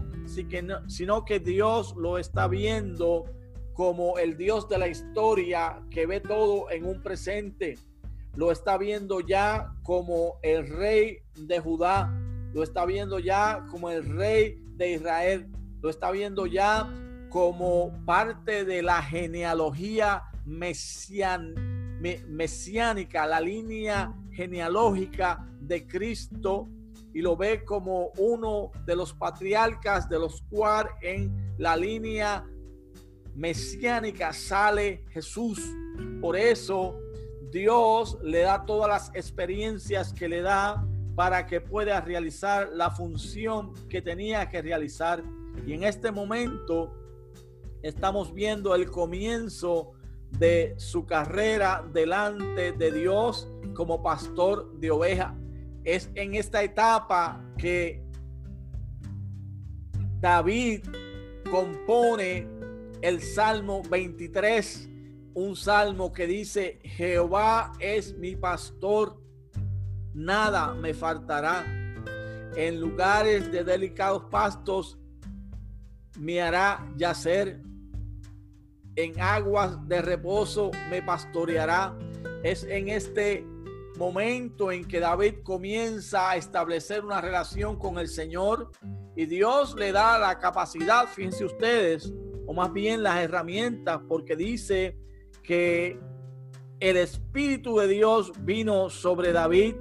[0.88, 3.24] sino que Dios lo está viendo
[3.72, 7.78] como el Dios de la historia que ve todo en un presente.
[8.36, 12.12] Lo está viendo ya como el rey de Judá.
[12.52, 15.48] Lo está viendo ya como el rey de Israel.
[15.80, 16.88] Lo está viendo ya
[17.30, 21.56] como parte de la genealogía mesiánica,
[23.26, 26.68] la línea genealógica de Cristo
[27.12, 32.44] y lo ve como uno de los patriarcas de los cuales en la línea
[33.34, 35.60] mesiánica sale Jesús.
[36.20, 36.98] Por eso
[37.54, 43.72] Dios le da todas las experiencias que le da para que pueda realizar la función
[43.88, 45.22] que tenía que realizar.
[45.64, 46.92] Y en este momento
[47.80, 49.92] estamos viendo el comienzo
[50.32, 55.36] de su carrera delante de Dios como pastor de oveja.
[55.84, 58.02] Es en esta etapa que
[60.18, 60.82] David
[61.48, 62.48] compone
[63.00, 64.88] el Salmo 23,
[65.34, 69.20] un salmo que dice, Jehová es mi pastor,
[70.14, 71.64] nada me faltará.
[72.56, 74.96] En lugares de delicados pastos
[76.18, 77.60] me hará yacer.
[78.94, 81.98] En aguas de reposo me pastoreará.
[82.44, 83.44] Es en este
[83.98, 88.70] momento en que David comienza a establecer una relación con el Señor
[89.16, 92.12] y Dios le da la capacidad, fíjense ustedes,
[92.46, 94.98] o más bien las herramientas, porque dice
[95.44, 96.00] que
[96.80, 99.76] el Espíritu de Dios vino sobre David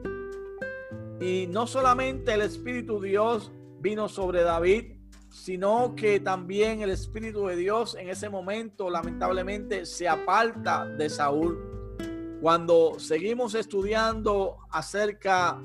[1.19, 4.97] y no solamente el Espíritu de Dios vino sobre David,
[5.29, 12.37] sino que también el Espíritu de Dios en ese momento lamentablemente se aparta de Saúl.
[12.41, 15.59] Cuando seguimos estudiando acerca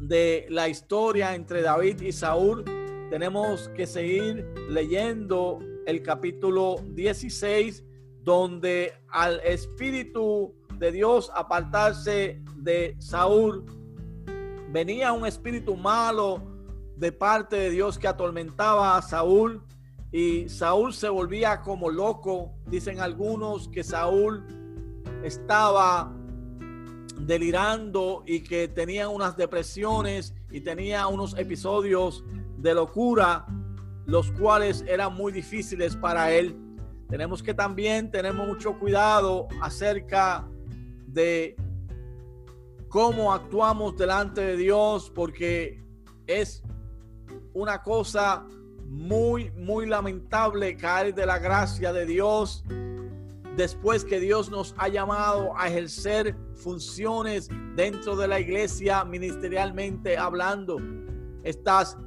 [0.00, 2.64] de la historia entre David y Saúl,
[3.10, 7.84] tenemos que seguir leyendo el capítulo 16,
[8.28, 13.64] donde al Espíritu de Dios apartarse de Saúl,
[14.70, 16.42] venía un espíritu malo
[16.94, 19.62] de parte de Dios que atormentaba a Saúl
[20.12, 22.52] y Saúl se volvía como loco.
[22.66, 24.44] Dicen algunos que Saúl
[25.24, 26.12] estaba
[27.20, 32.26] delirando y que tenía unas depresiones y tenía unos episodios
[32.58, 33.46] de locura,
[34.04, 36.67] los cuales eran muy difíciles para él.
[37.08, 40.46] Tenemos que también tener mucho cuidado acerca
[41.06, 41.56] de
[42.88, 45.82] cómo actuamos delante de Dios, porque
[46.26, 46.62] es
[47.54, 48.46] una cosa
[48.86, 52.64] muy, muy lamentable caer de la gracia de Dios
[53.56, 60.76] después que Dios nos ha llamado a ejercer funciones dentro de la iglesia ministerialmente hablando.
[61.42, 61.98] Estas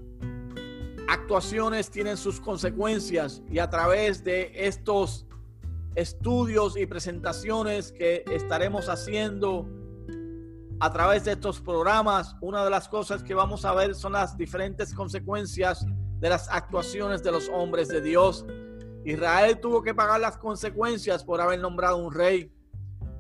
[1.08, 5.26] actuaciones tienen sus consecuencias y a través de estos
[5.96, 9.68] estudios y presentaciones que estaremos haciendo
[10.80, 14.36] a través de estos programas, una de las cosas que vamos a ver son las
[14.36, 15.86] diferentes consecuencias
[16.20, 18.46] de las actuaciones de los hombres de Dios.
[19.06, 22.52] Israel tuvo que pagar las consecuencias por haber nombrado un rey,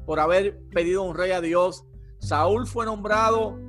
[0.07, 1.85] por haber pedido un rey a Dios.
[2.17, 3.59] Saúl fue nombrado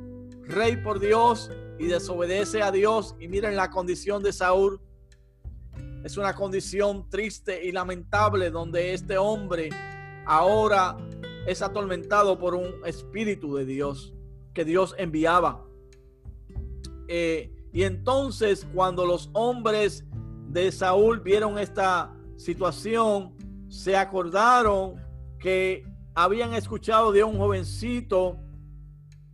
[0.42, 1.50] rey por Dios
[1.82, 3.16] y desobedece a Dios.
[3.18, 4.80] Y miren la condición de Saúl.
[6.04, 9.70] Es una condición triste y lamentable donde este hombre
[10.24, 10.96] ahora
[11.44, 14.14] es atormentado por un espíritu de Dios
[14.54, 15.66] que Dios enviaba.
[17.08, 20.04] Eh, y entonces cuando los hombres
[20.50, 23.34] de Saúl vieron esta situación,
[23.68, 25.02] se acordaron
[25.40, 28.38] que habían escuchado de un jovencito,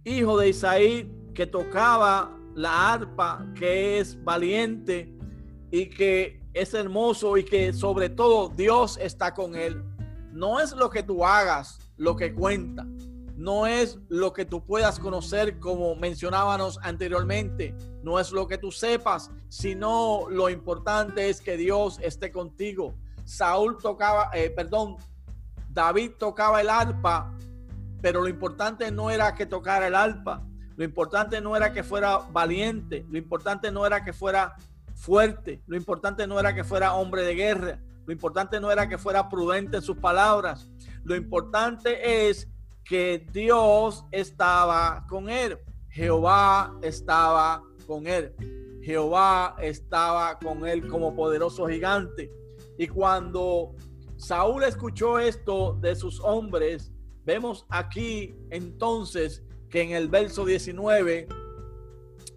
[0.03, 5.15] hijo de Isaí, que tocaba la arpa, que es valiente
[5.71, 9.85] y que es hermoso y que sobre todo Dios está con él.
[10.33, 12.85] No es lo que tú hagas lo que cuenta,
[13.37, 18.73] no es lo que tú puedas conocer como mencionábamos anteriormente, no es lo que tú
[18.73, 22.95] sepas, sino lo importante es que Dios esté contigo.
[23.25, 24.97] Saúl tocaba, eh, perdón,
[25.71, 27.33] David tocaba el arpa,
[28.01, 30.48] pero lo importante no era que tocara el arpa,
[30.79, 34.55] lo importante no era que fuera valiente, lo importante no era que fuera
[34.95, 38.97] fuerte, lo importante no era que fuera hombre de guerra, lo importante no era que
[38.97, 40.71] fuera prudente en sus palabras,
[41.03, 42.49] lo importante es
[42.85, 45.59] que Dios estaba con él.
[45.89, 48.33] Jehová estaba con él.
[48.81, 52.31] Jehová estaba con él como poderoso gigante.
[52.79, 53.75] Y cuando
[54.17, 56.93] Saúl escuchó esto de sus hombres,
[57.25, 61.29] vemos aquí entonces que en el verso 19,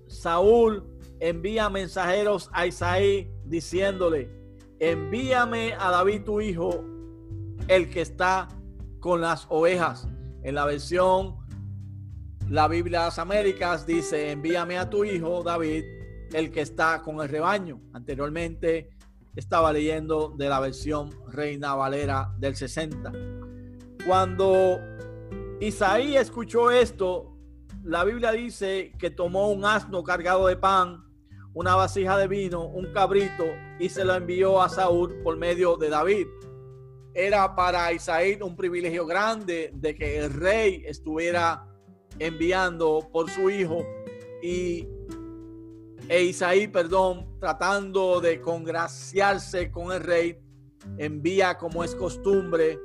[0.08, 0.84] Saúl
[1.20, 4.30] envía mensajeros a Isaí diciéndole,
[4.80, 6.84] envíame a David tu hijo,
[7.68, 8.48] el que está
[9.00, 10.08] con las ovejas.
[10.44, 11.38] En la versión,
[12.50, 15.84] la Biblia de las Américas dice, envíame a tu hijo David,
[16.34, 17.80] el que está con el rebaño.
[17.94, 18.90] Anteriormente
[19.36, 23.12] estaba leyendo de la versión Reina Valera del 60.
[24.06, 24.80] Cuando
[25.62, 27.38] Isaí escuchó esto,
[27.84, 31.06] la Biblia dice que tomó un asno cargado de pan,
[31.54, 33.46] una vasija de vino, un cabrito
[33.80, 36.26] y se lo envió a Saúl por medio de David.
[37.14, 41.68] Era para Isaí un privilegio grande de que el rey estuviera
[42.18, 43.86] enviando por su hijo
[44.42, 44.88] y
[46.10, 50.40] e Isaí, perdón, tratando de congraciarse con el rey,
[50.98, 52.80] envía como es costumbre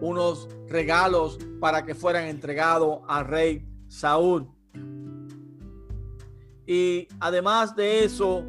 [0.00, 4.48] unos regalos para que fueran entregados al rey Saúl.
[6.66, 8.44] Y además de eso,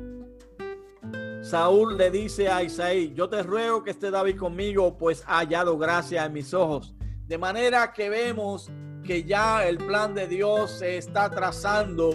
[1.41, 5.77] Saúl le dice a Isaí, yo te ruego que esté David conmigo, pues ha hallado
[5.77, 6.93] gracia en mis ojos.
[7.25, 8.69] De manera que vemos
[9.03, 12.11] que ya el plan de Dios se está trazando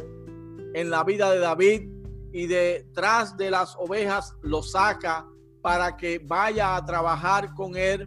[0.74, 1.90] en la vida de David
[2.32, 5.26] y detrás de las ovejas lo saca
[5.62, 8.06] para que vaya a trabajar con él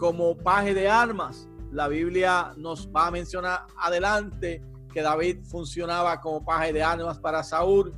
[0.00, 1.48] como paje de armas.
[1.70, 4.60] La Biblia nos va a mencionar adelante
[4.92, 7.94] que David funcionaba como paje de armas para Saúl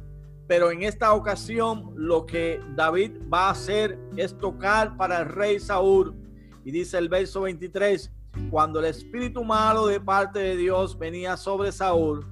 [0.52, 5.58] pero en esta ocasión lo que David va a hacer es tocar para el rey
[5.58, 6.14] Saúl.
[6.62, 8.12] Y dice el verso 23,
[8.50, 12.26] cuando el espíritu malo de parte de Dios venía sobre Saúl,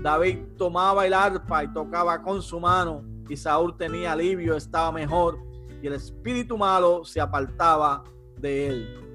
[0.00, 5.38] David tomaba el arpa y tocaba con su mano, y Saúl tenía alivio, estaba mejor,
[5.82, 8.04] y el espíritu malo se apartaba
[8.38, 9.05] de él.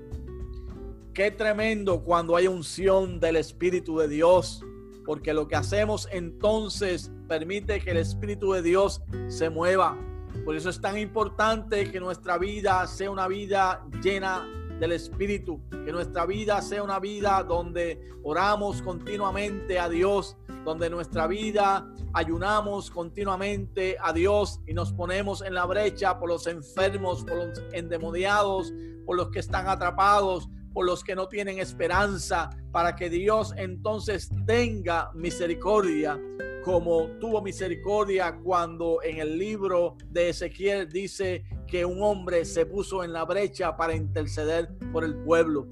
[1.13, 4.63] Qué tremendo cuando hay unción del Espíritu de Dios
[5.05, 9.97] porque lo que hacemos entonces permite que el Espíritu de Dios se mueva.
[10.45, 14.47] Por eso es tan importante que nuestra vida sea una vida llena
[14.79, 21.27] del Espíritu, que nuestra vida sea una vida donde oramos continuamente a Dios, donde nuestra
[21.27, 27.35] vida ayunamos continuamente a Dios y nos ponemos en la brecha por los enfermos, por
[27.35, 28.73] los endemoniados,
[29.05, 34.29] por los que están atrapados, por los que no tienen esperanza, para que Dios entonces
[34.45, 36.19] tenga misericordia,
[36.63, 43.03] como tuvo misericordia cuando en el libro de Ezequiel dice que un hombre se puso
[43.03, 45.67] en la brecha para interceder por el pueblo.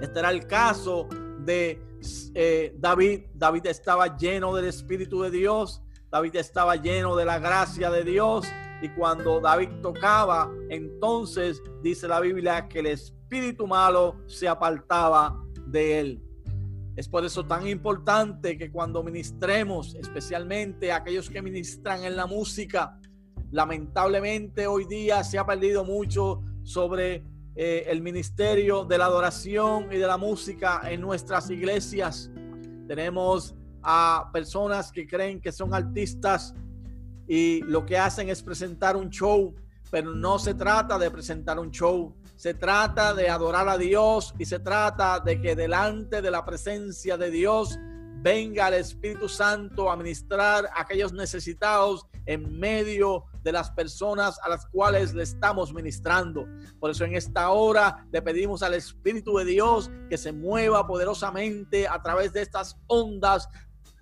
[0.00, 1.08] Este era el caso
[1.40, 1.80] de
[2.34, 3.26] eh, David.
[3.34, 5.82] David estaba lleno del Espíritu de Dios.
[6.10, 8.46] David estaba lleno de la gracia de Dios.
[8.82, 13.23] Y cuando David tocaba, entonces dice la Biblia que el espíritu
[13.66, 16.22] malo se apartaba de él.
[16.96, 23.00] Es por eso tan importante que cuando ministremos, especialmente aquellos que ministran en la música,
[23.50, 27.24] lamentablemente hoy día se ha perdido mucho sobre
[27.56, 32.30] eh, el ministerio de la adoración y de la música en nuestras iglesias.
[32.86, 36.54] Tenemos a personas que creen que son artistas
[37.26, 39.54] y lo que hacen es presentar un show,
[39.90, 42.14] pero no se trata de presentar un show,
[42.44, 47.16] se trata de adorar a Dios y se trata de que delante de la presencia
[47.16, 47.78] de Dios
[48.20, 54.50] venga el Espíritu Santo a ministrar a aquellos necesitados en medio de las personas a
[54.50, 56.46] las cuales le estamos ministrando.
[56.78, 61.88] Por eso en esta hora le pedimos al Espíritu de Dios que se mueva poderosamente
[61.88, 63.48] a través de estas ondas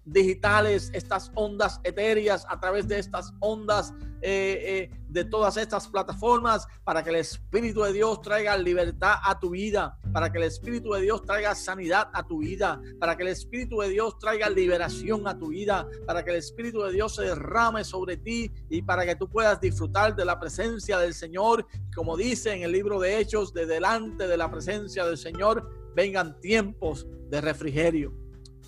[0.05, 3.95] digitales, estas ondas etéreas, a través de estas ondas
[4.25, 9.39] eh, eh, de todas estas plataformas, para que el Espíritu de Dios traiga libertad a
[9.39, 13.23] tu vida, para que el Espíritu de Dios traiga sanidad a tu vida, para que
[13.25, 17.17] el Espíritu de Dios traiga liberación a tu vida, para que el Espíritu de Dios
[17.17, 21.67] se derrame sobre ti y para que tú puedas disfrutar de la presencia del Señor,
[21.95, 26.41] como dice en el libro de Hechos, de delante de la presencia del Señor vengan
[26.41, 28.22] tiempos de refrigerio.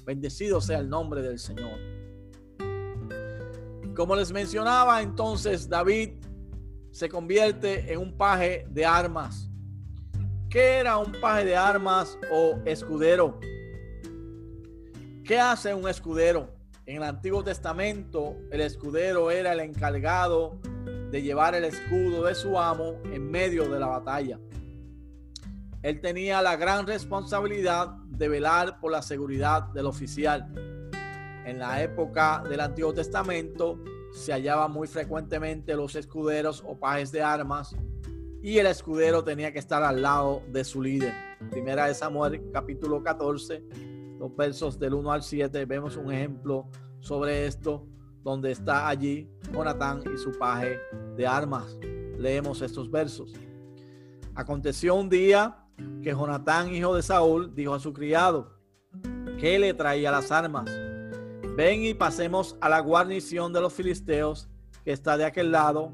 [0.04, 1.78] Bendecido sea el nombre del Señor.
[3.94, 6.10] Como les mencionaba, entonces David
[6.90, 9.50] se convierte en un paje de armas.
[10.50, 13.40] ¿Qué era un paje de armas o escudero?
[15.24, 16.54] ¿Qué hace un escudero?
[16.86, 20.58] En el Antiguo Testamento, el escudero era el encargado
[21.10, 24.38] de llevar el escudo de su amo en medio de la batalla.
[25.84, 30.50] Él tenía la gran responsabilidad de velar por la seguridad del oficial.
[31.44, 33.78] En la época del Antiguo Testamento
[34.10, 37.76] se hallaban muy frecuentemente los escuderos o pajes de armas
[38.42, 41.12] y el escudero tenía que estar al lado de su líder.
[41.50, 43.62] Primera de Samuel capítulo 14,
[44.18, 46.66] los versos del 1 al 7, vemos un ejemplo
[47.00, 47.86] sobre esto
[48.22, 50.78] donde está allí Jonatán y su paje
[51.14, 51.76] de armas.
[52.18, 53.34] Leemos estos versos.
[54.34, 55.60] Aconteció un día
[56.02, 58.52] que Jonatán, hijo de Saúl, dijo a su criado,
[59.38, 60.70] que le traía las armas.
[61.56, 64.48] Ven y pasemos a la guarnición de los filisteos
[64.84, 65.90] que está de aquel lado.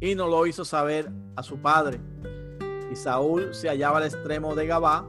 [0.00, 2.00] Y no lo hizo saber a su padre.
[2.90, 5.08] Y Saúl se hallaba al extremo de Gabá,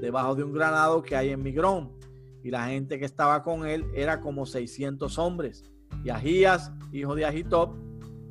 [0.00, 1.92] debajo de un granado que hay en Migrón.
[2.42, 5.64] Y la gente que estaba con él era como 600 hombres.
[6.04, 7.76] Y Agías, hijo de Agitob,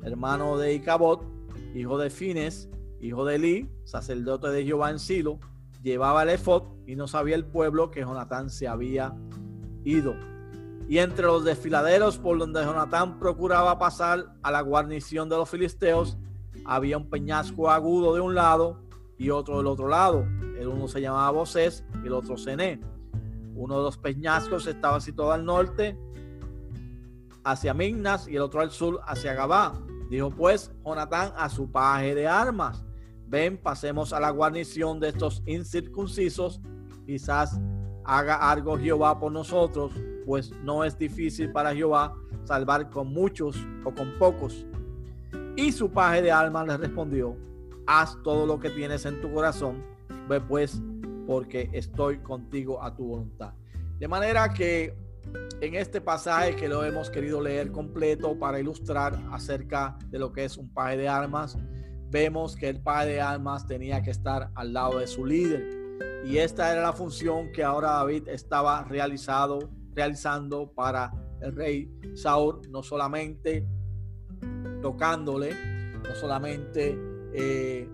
[0.02, 1.24] hermano de Icabot,
[1.74, 2.68] hijo de Fines,
[3.02, 5.38] hijo de Eli, sacerdote de Jehová en Silo,
[5.82, 9.14] llevaba el efod y no sabía el pueblo que Jonatán se había
[9.84, 10.14] ido.
[10.88, 16.16] Y entre los desfiladeros por donde Jonatán procuraba pasar a la guarnición de los filisteos,
[16.64, 18.82] había un peñasco agudo de un lado
[19.18, 20.24] y otro del otro lado.
[20.58, 22.80] El uno se llamaba Bosés y el otro Cené.
[23.54, 25.98] Uno de los peñascos estaba situado al norte,
[27.44, 29.74] hacia Mignas, y el otro al sur, hacia Gabá.
[30.08, 32.84] Dijo pues Jonatán a su paje de armas,
[33.32, 36.60] ven, pasemos a la guarnición de estos incircuncisos,
[37.06, 37.58] quizás
[38.04, 39.90] haga algo Jehová por nosotros,
[40.26, 42.14] pues no es difícil para Jehová
[42.44, 43.56] salvar con muchos
[43.86, 44.66] o con pocos.
[45.56, 47.34] Y su paje de alma le respondió,
[47.86, 49.82] haz todo lo que tienes en tu corazón,
[50.28, 50.82] ve pues,
[51.26, 53.54] porque estoy contigo a tu voluntad.
[53.98, 54.94] De manera que
[55.62, 60.44] en este pasaje que lo hemos querido leer completo para ilustrar acerca de lo que
[60.44, 61.56] es un paje de armas,
[62.12, 65.66] vemos que el padre de almas tenía que estar al lado de su líder.
[66.24, 71.10] Y esta era la función que ahora David estaba realizando para
[71.40, 73.66] el rey Saúl, no solamente
[74.82, 75.54] tocándole,
[76.06, 76.98] no solamente
[77.32, 77.88] eh,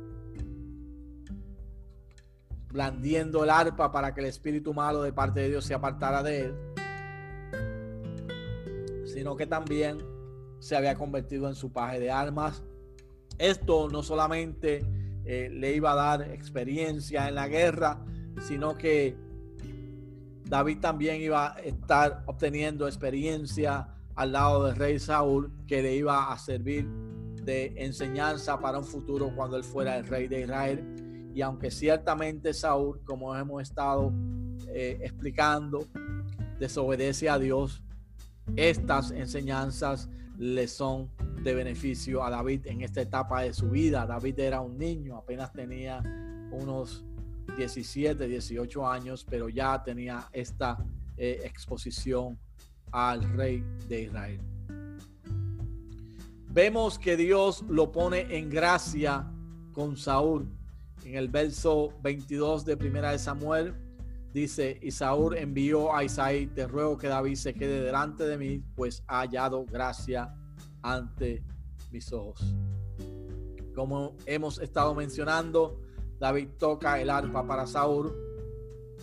[2.72, 6.46] blandiendo el arpa para que el espíritu malo de parte de Dios se apartara de
[6.46, 6.54] él,
[9.06, 10.04] sino que también
[10.58, 12.64] se había convertido en su paje de armas
[13.38, 14.84] esto no solamente
[15.24, 18.04] eh, le iba a dar experiencia en la guerra,
[18.40, 19.16] sino que
[20.44, 26.32] David también iba a estar obteniendo experiencia al lado del rey Saúl, que le iba
[26.32, 26.88] a servir
[27.44, 31.30] de enseñanza para un futuro cuando él fuera el rey de Israel.
[31.34, 34.12] Y aunque ciertamente Saúl, como hemos estado
[34.68, 35.86] eh, explicando,
[36.58, 37.82] desobedece a Dios,
[38.56, 40.08] estas enseñanzas
[40.38, 41.10] le son
[41.42, 44.06] de beneficio a David en esta etapa de su vida.
[44.06, 46.00] David era un niño, apenas tenía
[46.52, 47.04] unos
[47.56, 50.78] 17, 18 años, pero ya tenía esta
[51.16, 52.38] eh, exposición
[52.92, 54.40] al rey de Israel.
[56.50, 59.30] Vemos que Dios lo pone en gracia
[59.72, 60.48] con Saúl.
[61.04, 63.74] En el verso 22 de Primera de Samuel
[64.32, 68.62] dice, y Saúl envió a Isaí, te ruego que David se quede delante de mí,
[68.74, 70.34] pues ha hallado gracia
[70.82, 71.42] ante
[71.90, 72.54] mis ojos.
[73.74, 75.80] Como hemos estado mencionando,
[76.18, 78.12] David toca el arpa para Saúl.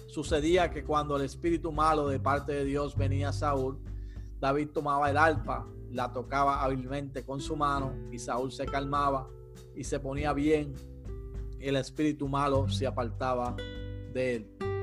[0.08, 3.80] Sucedía que cuando el espíritu malo de parte de Dios venía a Saúl,
[4.40, 9.30] David tomaba el arpa, la tocaba hábilmente con su mano y Saúl se calmaba
[9.76, 10.74] y se ponía bien.
[11.60, 13.56] El espíritu malo se apartaba
[14.14, 14.75] de él.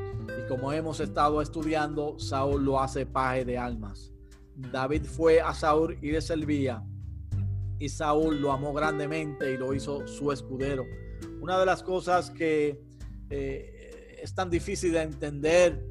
[0.53, 4.12] Como hemos estado estudiando, Saúl lo hace paje de almas.
[4.55, 6.84] David fue a Saúl y le servía.
[7.78, 10.84] Y Saúl lo amó grandemente y lo hizo su escudero.
[11.40, 12.78] Una de las cosas que
[13.30, 15.86] eh, es tan difícil de entender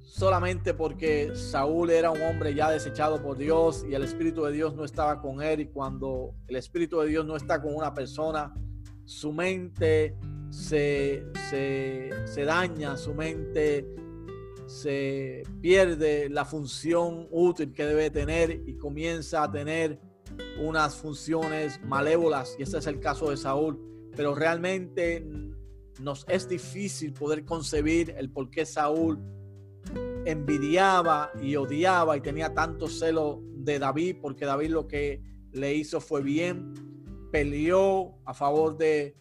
[0.00, 4.74] solamente porque Saúl era un hombre ya desechado por Dios y el Espíritu de Dios
[4.74, 8.54] no estaba con él y cuando el Espíritu de Dios no está con una persona,
[9.04, 10.16] su mente
[10.50, 13.86] se, se daña, su mente
[14.66, 20.00] se pierde la función útil que debe tener y comienza a tener
[20.60, 23.80] unas funciones malévolas y ese es el caso de Saúl.
[24.16, 25.26] Pero realmente
[26.00, 29.18] nos es difícil poder concebir el por qué Saúl
[30.24, 35.22] envidiaba y odiaba y tenía tanto celo de David, porque David lo que
[35.52, 36.74] le hizo fue bien,
[37.30, 39.16] peleó a favor de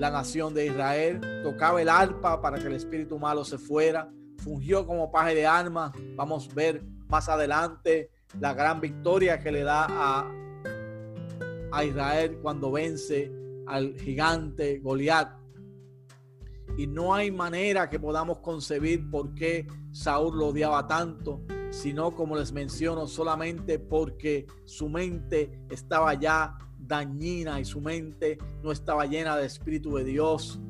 [0.00, 4.86] la nación de Israel, tocaba el arpa para que el espíritu malo se fuera, fungió
[4.86, 5.92] como paje de armas.
[6.16, 10.32] Vamos a ver más adelante la gran victoria que le da a,
[11.70, 13.30] a Israel cuando vence
[13.66, 15.38] al gigante Goliat.
[16.78, 22.36] Y no hay manera que podamos concebir por qué Saúl lo odiaba tanto, sino como
[22.36, 26.56] les menciono, solamente porque su mente estaba ya
[26.90, 30.60] dañina y su mente no estaba llena de Espíritu de Dios.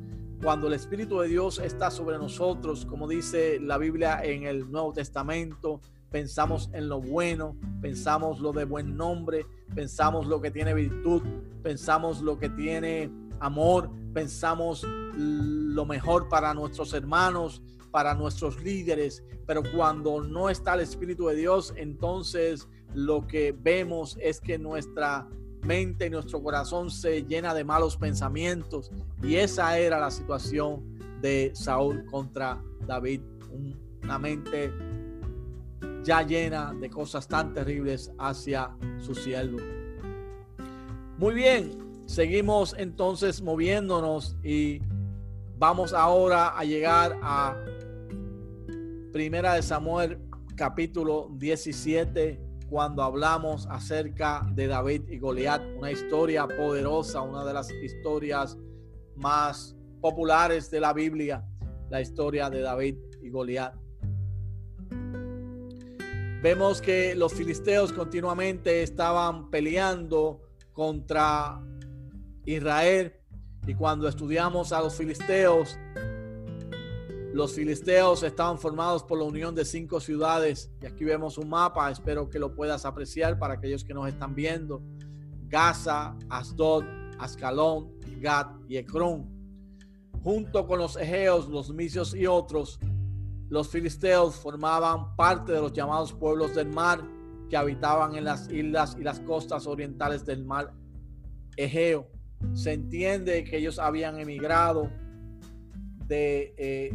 [0.41, 4.93] Cuando el Espíritu de Dios está sobre nosotros, como dice la Biblia en el Nuevo
[4.93, 11.23] Testamento, pensamos en lo bueno, pensamos lo de buen nombre, pensamos lo que tiene virtud,
[11.63, 19.63] pensamos lo que tiene amor, pensamos lo mejor para nuestros hermanos, para nuestros líderes, pero
[19.75, 25.27] cuando no está el Espíritu de Dios, entonces lo que vemos es que nuestra
[25.63, 28.91] mente y nuestro corazón se llena de malos pensamientos.
[29.21, 33.21] Y esa era la situación de Saúl contra David,
[34.03, 34.71] una mente
[36.03, 39.59] ya llena de cosas tan terribles hacia su siervo.
[41.17, 41.71] Muy bien,
[42.07, 44.81] seguimos entonces moviéndonos y
[45.57, 47.55] vamos ahora a llegar a
[49.11, 50.19] Primera de Samuel
[50.55, 57.69] capítulo 17 cuando hablamos acerca de David y Goliat, una historia poderosa, una de las
[57.69, 58.57] historias
[59.17, 61.45] más populares de la Biblia,
[61.89, 63.75] la historia de David y Goliat.
[66.41, 70.39] Vemos que los filisteos continuamente estaban peleando
[70.71, 71.61] contra
[72.45, 73.13] Israel
[73.67, 75.77] y cuando estudiamos a los filisteos,
[77.33, 81.89] los filisteos estaban formados por la unión de cinco ciudades y aquí vemos un mapa,
[81.89, 84.81] espero que lo puedas apreciar para aquellos que nos están viendo.
[85.47, 86.83] Gaza, Asdod,
[87.19, 89.29] Ascalón, Gad y Ecrón.
[90.23, 92.79] Junto con los egeos, los misios y otros,
[93.49, 97.01] los filisteos formaban parte de los llamados pueblos del mar
[97.49, 100.73] que habitaban en las islas y las costas orientales del mar
[101.57, 102.07] Egeo.
[102.53, 104.89] Se entiende que ellos habían emigrado
[106.07, 106.93] de eh,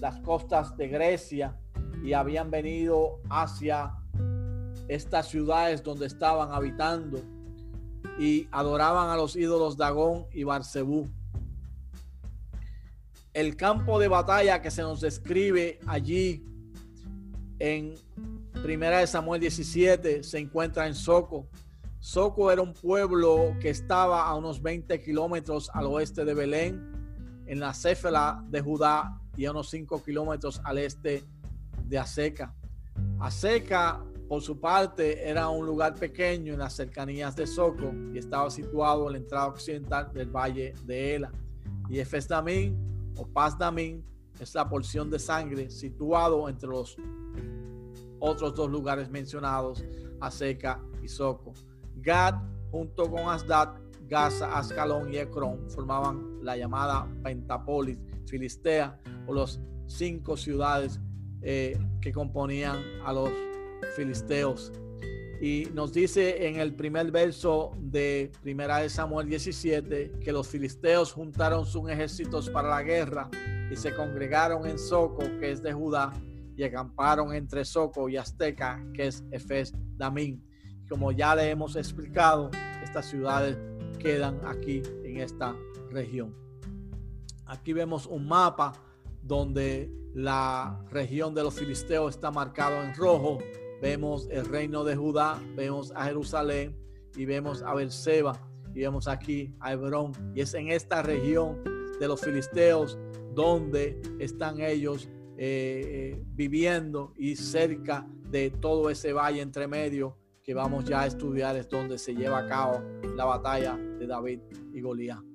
[0.00, 1.56] las costas de Grecia
[2.02, 3.94] y habían venido hacia
[4.88, 7.22] estas ciudades donde estaban habitando
[8.18, 11.08] y adoraban a los ídolos Dagón y Barsebú
[13.34, 16.44] el campo de batalla que se nos describe allí
[17.58, 17.94] en
[18.62, 21.46] Primera de Samuel 17 se encuentra en Soco.
[21.98, 26.93] Soco era un pueblo que estaba a unos 20 kilómetros al oeste de Belén,
[27.46, 31.24] en la Céfala de Judá, y a unos 5 kilómetros al este
[31.86, 32.54] de Aseca.
[33.18, 38.50] Aseca, por su parte, era un lugar pequeño en las cercanías de Soco y estaba
[38.50, 41.32] situado en la entrada occidental del valle de Ela.
[41.88, 42.28] Y Efes
[43.16, 44.04] o Paz Damín
[44.40, 46.96] es la porción de sangre situado entre los
[48.18, 49.84] otros dos lugares mencionados,
[50.20, 51.52] Aseca y Soco.
[51.96, 52.34] Gad
[52.70, 53.74] junto con Asdad,
[54.08, 61.00] Gaza, Ascalón y Ecrón formaban la llamada Pentapolis Filistea o los cinco ciudades
[61.42, 63.30] eh, que componían a los
[63.96, 64.72] filisteos.
[65.40, 71.12] Y nos dice en el primer verso de Primera de Samuel 17 que los filisteos
[71.12, 73.28] juntaron sus ejércitos para la guerra
[73.70, 76.12] y se congregaron en Soco, que es de Judá,
[76.56, 80.42] y acamparon entre Soco y Azteca, que es Efes Damín.
[80.88, 82.50] Como ya le hemos explicado,
[82.82, 83.58] estas ciudades
[83.98, 85.56] quedan aquí en esta
[85.94, 86.34] región.
[87.46, 88.72] Aquí vemos un mapa
[89.22, 93.38] donde la región de los filisteos está marcado en rojo.
[93.80, 96.76] Vemos el reino de Judá, vemos a Jerusalén
[97.16, 98.40] y vemos a Berseba
[98.74, 100.12] y vemos aquí a Hebrón.
[100.34, 101.62] Y es en esta región
[101.98, 102.98] de los filisteos
[103.34, 110.54] donde están ellos eh, eh, viviendo y cerca de todo ese valle entre medio que
[110.54, 112.82] vamos ya a estudiar es donde se lleva a cabo
[113.16, 114.40] la batalla de David
[114.72, 115.33] y Goliat.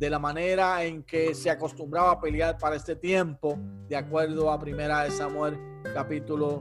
[0.00, 4.58] De la manera en que se acostumbraba a pelear para este tiempo, de acuerdo a
[4.58, 5.58] Primera de Samuel
[5.92, 6.58] capítulo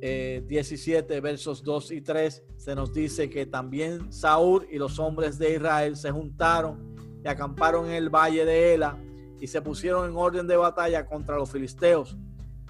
[0.00, 5.38] 17 eh, versos 2 y 3, se nos dice que también Saúl y los hombres
[5.38, 8.96] de Israel se juntaron y acamparon en el valle de Ela
[9.38, 12.16] y se pusieron en orden de batalla contra los filisteos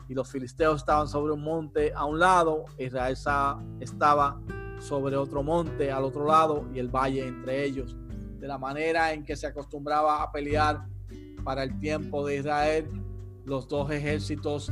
[0.09, 3.17] y los filisteos estaban sobre un monte a un lado, Israel
[3.79, 4.41] estaba
[4.81, 7.97] sobre otro monte al otro lado y el valle entre ellos.
[8.39, 10.87] De la manera en que se acostumbraba a pelear
[11.45, 12.89] para el tiempo de Israel,
[13.45, 14.71] los dos ejércitos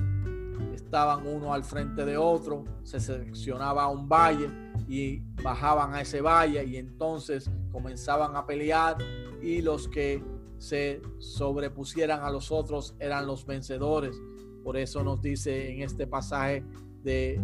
[0.74, 4.48] estaban uno al frente de otro, se seleccionaba un valle
[4.88, 8.96] y bajaban a ese valle y entonces comenzaban a pelear
[9.42, 10.22] y los que
[10.58, 14.20] se sobrepusieran a los otros eran los vencedores.
[14.62, 16.64] Por eso nos dice en este pasaje
[17.02, 17.40] de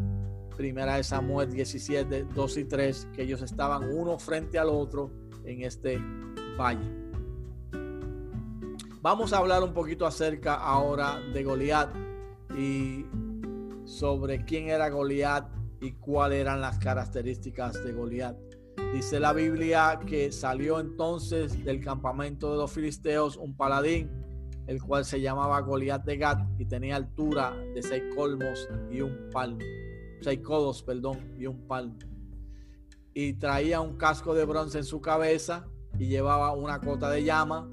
[0.56, 5.10] Primera de Samuel 17, 2 y 3 que ellos estaban uno frente al otro
[5.44, 5.98] en este
[6.58, 7.02] valle.
[9.00, 11.90] Vamos a hablar un poquito acerca ahora de Goliat
[12.56, 13.04] y
[13.84, 15.48] sobre quién era Goliat
[15.80, 18.36] y cuáles eran las características de Goliat.
[18.94, 24.10] Dice la Biblia que salió entonces del campamento de los filisteos un paladín
[24.66, 29.28] el cual se llamaba Goliat de Gat y tenía altura de seis colmos y un
[29.32, 29.58] palmo,
[30.20, 31.98] seis codos, perdón, y un palmo.
[33.14, 35.66] Y traía un casco de bronce en su cabeza
[35.98, 37.68] y llevaba una cota de llama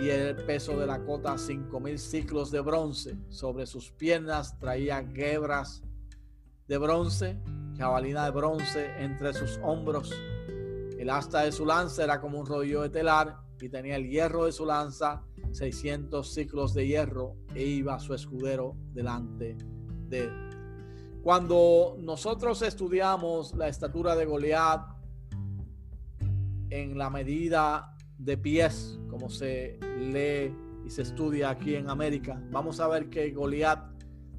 [0.00, 3.16] y el peso de la cota cinco mil ciclos de bronce.
[3.28, 5.82] Sobre sus piernas traía gebras
[6.68, 7.38] de bronce,
[7.76, 10.12] jabalina de bronce entre sus hombros.
[10.98, 14.44] El asta de su lanza era como un rollo de telar y tenía el hierro
[14.44, 19.56] de su lanza 600 ciclos de hierro e iba su escudero delante
[20.08, 20.49] de.
[21.22, 24.80] Cuando nosotros estudiamos la estatura de Goliat
[26.70, 30.54] en la medida de pies, como se lee
[30.84, 33.80] y se estudia aquí en América, vamos a ver que Goliat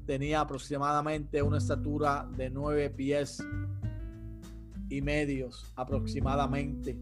[0.06, 3.42] tenía aproximadamente una estatura de nueve pies
[4.88, 6.98] y medios aproximadamente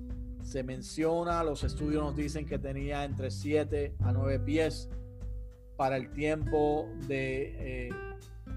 [0.51, 4.89] se menciona, los estudios nos dicen que tenía entre 7 a 9 pies.
[5.77, 7.91] Para el tiempo de eh,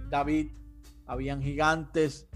[0.10, 0.52] David
[1.06, 2.28] habían gigantes,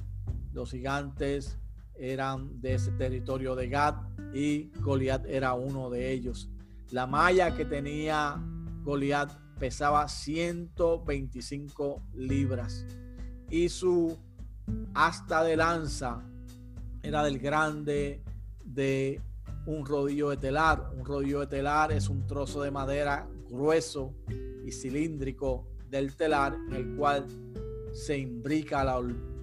[0.53, 1.57] los gigantes
[1.95, 3.95] eran de ese territorio de Gad
[4.33, 6.49] y Goliat era uno de ellos.
[6.91, 8.41] La malla que tenía
[8.83, 12.85] Goliat pesaba 125 libras
[13.49, 14.17] y su
[14.93, 16.23] asta de lanza
[17.01, 18.21] era del grande
[18.63, 19.21] de
[19.65, 20.91] un rodillo de telar.
[20.97, 24.13] Un rodillo de telar es un trozo de madera grueso
[24.65, 27.25] y cilíndrico del telar en el cual
[27.97, 28.99] se imbrica la,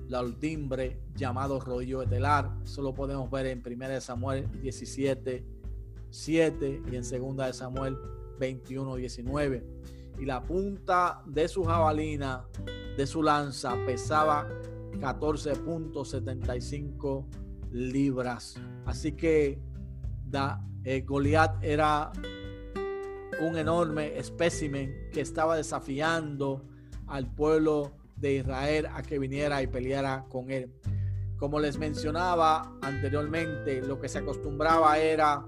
[0.09, 2.53] la oldimbre llamado rodillo de telar.
[2.63, 5.45] Eso lo podemos ver en 1 Samuel 17,
[6.11, 7.99] 7 y en 2 Samuel
[8.39, 9.67] 21, 19.
[10.21, 12.47] Y la punta de su jabalina,
[12.97, 14.49] de su lanza, pesaba
[15.01, 17.27] 14.75
[17.73, 18.55] libras.
[18.87, 19.59] Así que
[20.85, 22.13] eh, Goliat era
[23.41, 26.65] un enorme espécimen que estaba desafiando
[27.09, 30.73] al pueblo de Israel a que viniera y peleara con él.
[31.37, 35.45] Como les mencionaba anteriormente, lo que se acostumbraba era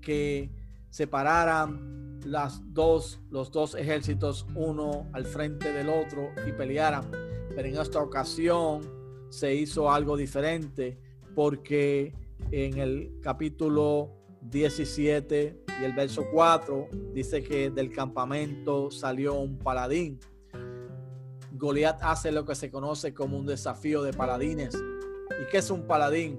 [0.00, 0.50] que
[0.90, 7.10] separaran las dos, los dos ejércitos uno al frente del otro y pelearan.
[7.54, 8.82] Pero en esta ocasión
[9.30, 10.98] se hizo algo diferente
[11.34, 12.14] porque
[12.50, 14.10] en el capítulo
[14.42, 20.18] 17 y el verso 4 dice que del campamento salió un paladín.
[21.54, 24.74] Goliat hace lo que se conoce como un desafío de paladines.
[24.74, 26.38] ¿Y qué es un paladín?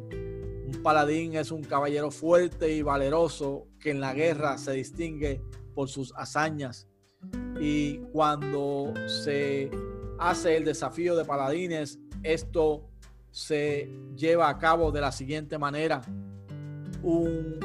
[0.65, 5.41] Un paladín es un caballero fuerte y valeroso que en la guerra se distingue
[5.73, 6.87] por sus hazañas.
[7.59, 9.69] Y cuando se
[10.19, 12.89] hace el desafío de paladines, esto
[13.31, 16.01] se lleva a cabo de la siguiente manera.
[17.03, 17.59] Un,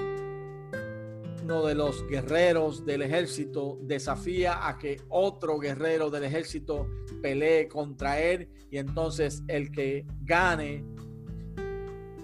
[1.48, 6.86] uno de los guerreros del ejército desafía a que otro guerrero del ejército
[7.22, 10.84] pelee contra él y entonces el que gane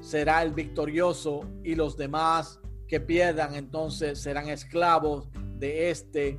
[0.03, 6.39] será el victorioso y los demás que pierdan entonces serán esclavos de este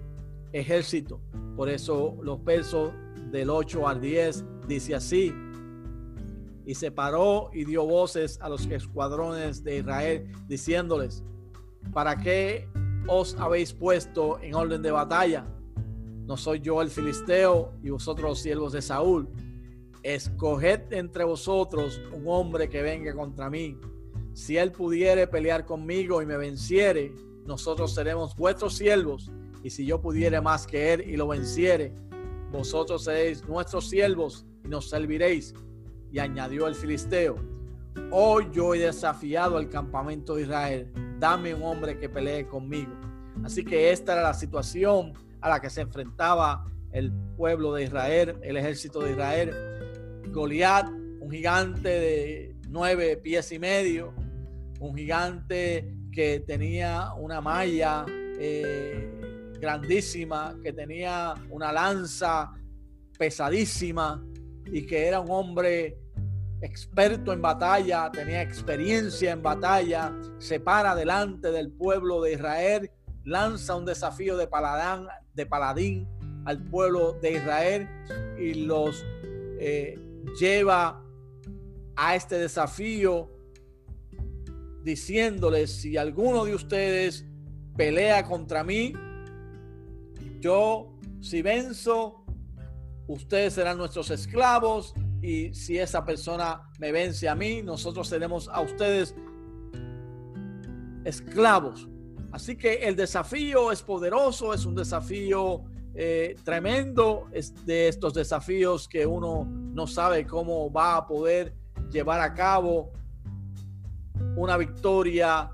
[0.54, 1.20] ejército.
[1.56, 2.94] Por eso los versos
[3.32, 5.34] del 8 al 10 dice así,
[6.68, 11.24] y se paró y dio voces a los escuadrones de Israel, diciéndoles,
[11.92, 12.68] ¿para qué
[13.08, 15.46] os habéis puesto en orden de batalla?
[16.26, 19.30] No soy yo el filisteo y vosotros los siervos de Saúl.
[20.02, 23.80] Escoged entre vosotros un hombre que venga contra mí.
[24.34, 27.14] Si él pudiere pelear conmigo y me venciere,
[27.46, 29.32] nosotros seremos vuestros siervos.
[29.64, 31.94] Y si yo pudiere más que él y lo venciere,
[32.52, 35.54] vosotros seréis nuestros siervos y nos serviréis
[36.12, 37.36] y añadió el filisteo,
[38.12, 42.94] hoy yo he desafiado al campamento de Israel, dame un hombre que pelee conmigo.
[43.44, 48.40] Así que esta era la situación a la que se enfrentaba el pueblo de Israel,
[48.42, 49.52] el ejército de Israel.
[50.32, 54.14] Goliat, un gigante de nueve pies y medio,
[54.80, 62.52] un gigante que tenía una malla eh, grandísima, que tenía una lanza
[63.18, 64.24] pesadísima
[64.66, 65.98] y que era un hombre
[66.62, 72.92] experto en batalla, tenía experiencia en batalla, se para delante del pueblo de Israel,
[73.24, 74.48] lanza un desafío de
[75.34, 76.08] de paladín
[76.46, 77.90] al pueblo de Israel
[78.38, 79.04] y los
[79.60, 80.00] eh,
[80.40, 81.04] lleva
[81.96, 83.32] a este desafío
[84.84, 87.26] diciéndoles si alguno de ustedes
[87.76, 88.94] pelea contra mí,
[90.40, 92.24] yo si venzo,
[93.08, 94.94] ustedes serán nuestros esclavos
[95.26, 99.16] y si esa persona me vence a mí, nosotros seremos a ustedes
[101.04, 101.90] esclavos.
[102.32, 105.64] Así que el desafío es poderoso, es un desafío
[105.96, 111.56] eh, tremendo, es de estos desafíos que uno no sabe cómo va a poder
[111.90, 112.92] llevar a cabo
[114.36, 115.50] una victoria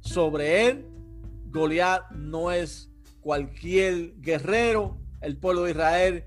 [0.00, 0.86] sobre él.
[1.46, 4.98] Goliat no es cualquier guerrero.
[5.20, 6.24] El pueblo de Israel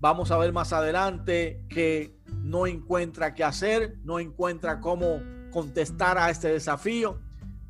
[0.00, 5.20] Vamos a ver más adelante que no encuentra qué hacer, no encuentra cómo
[5.52, 7.20] contestar a este desafío.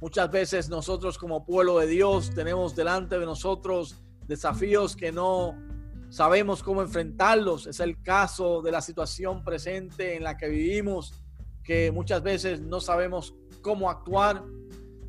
[0.01, 5.61] Muchas veces nosotros como pueblo de Dios tenemos delante de nosotros desafíos que no
[6.09, 7.67] sabemos cómo enfrentarlos.
[7.67, 11.21] Es el caso de la situación presente en la que vivimos,
[11.65, 14.45] que muchas veces no sabemos cómo actuar.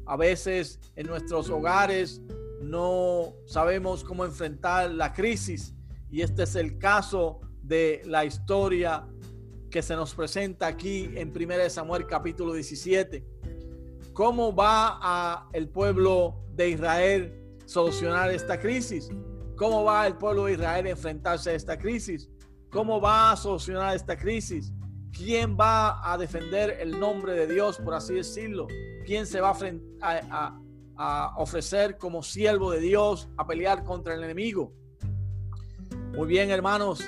[0.08, 2.20] A veces en nuestros hogares
[2.64, 5.76] no sabemos cómo enfrentar la crisis.
[6.12, 9.08] Y este es el caso de la historia
[9.70, 13.26] que se nos presenta aquí en 1 Samuel capítulo 17.
[14.12, 19.10] ¿Cómo va a el pueblo de Israel solucionar esta crisis?
[19.56, 22.30] ¿Cómo va el pueblo de Israel a enfrentarse a esta crisis?
[22.70, 24.74] ¿Cómo va a solucionar esta crisis?
[25.14, 28.68] ¿Quién va a defender el nombre de Dios, por así decirlo?
[29.06, 29.56] ¿Quién se va
[30.02, 30.60] a,
[30.98, 34.74] a ofrecer como siervo de Dios a pelear contra el enemigo?
[36.14, 37.02] Muy bien, hermanos,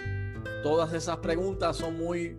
[0.64, 2.38] todas esas preguntas son muy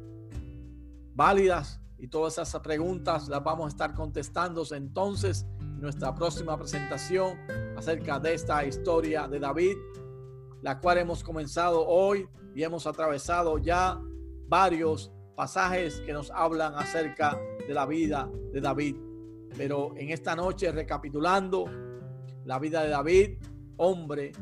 [1.14, 7.38] válidas y todas esas preguntas las vamos a estar contestando entonces en nuestra próxima presentación
[7.76, 9.76] acerca de esta historia de David,
[10.62, 14.00] la cual hemos comenzado hoy y hemos atravesado ya
[14.48, 17.38] varios pasajes que nos hablan acerca
[17.68, 18.96] de la vida de David.
[19.54, 21.66] Pero en esta noche, recapitulando
[22.46, 23.38] la vida de David,
[23.76, 24.32] hombre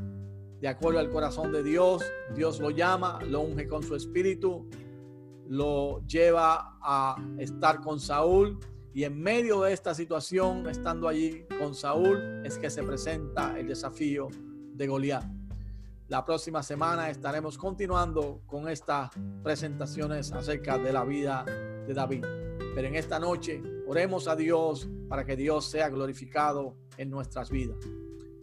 [0.62, 2.04] de acuerdo al corazón de Dios.
[2.34, 4.68] Dios lo llama, lo unge con su espíritu,
[5.48, 8.60] lo lleva a estar con Saúl
[8.94, 13.66] y en medio de esta situación, estando allí con Saúl, es que se presenta el
[13.66, 14.28] desafío
[14.74, 15.24] de Goliat.
[16.06, 19.10] La próxima semana estaremos continuando con estas
[19.42, 22.24] presentaciones acerca de la vida de David.
[22.74, 27.78] Pero en esta noche oremos a Dios para que Dios sea glorificado en nuestras vidas.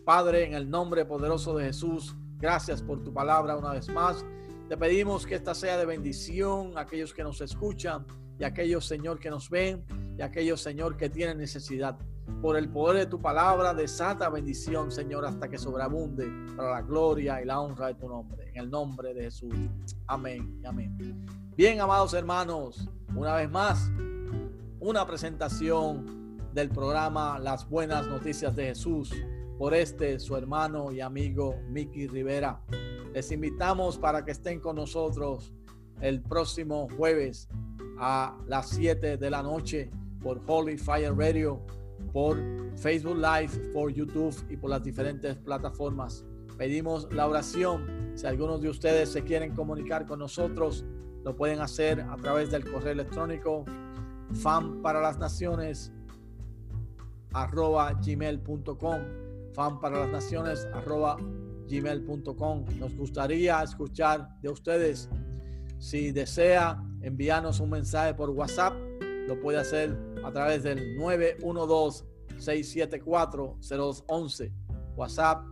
[0.05, 4.25] Padre, en el nombre poderoso de Jesús, gracias por tu palabra una vez más.
[4.67, 8.05] Te pedimos que esta sea de bendición a aquellos que nos escuchan
[8.39, 9.83] y a aquellos, Señor, que nos ven
[10.17, 11.97] y a aquellos, Señor, que tienen necesidad.
[12.41, 17.41] Por el poder de tu palabra, desata bendición, Señor, hasta que sobreabunde para la gloria
[17.41, 18.49] y la honra de tu nombre.
[18.49, 19.53] En el nombre de Jesús.
[20.07, 21.25] Amén amén.
[21.57, 23.91] Bien, amados hermanos, una vez más,
[24.79, 29.11] una presentación del programa Las Buenas Noticias de Jesús
[29.59, 32.61] por este su hermano y amigo Mickey Rivera.
[33.13, 35.53] Les invitamos para que estén con nosotros
[35.99, 37.49] el próximo jueves
[37.99, 39.91] a las 7 de la noche
[40.23, 41.61] por Holy Fire Radio,
[42.13, 42.37] por
[42.77, 46.23] Facebook Live, por YouTube y por las diferentes plataformas.
[46.57, 48.13] Pedimos la oración.
[48.15, 50.85] Si algunos de ustedes se quieren comunicar con nosotros,
[51.25, 53.65] lo pueden hacer a través del correo electrónico
[54.35, 55.91] fan para las naciones
[57.33, 59.28] arroba gmail.com
[59.59, 61.17] fan para las naciones arroba
[62.79, 65.09] nos gustaría escuchar de ustedes.
[65.79, 68.73] Si desea enviarnos un mensaje por whatsapp.
[69.27, 72.05] Lo puede hacer a través del 912
[72.37, 74.51] 674 0211
[74.95, 75.43] whatsapp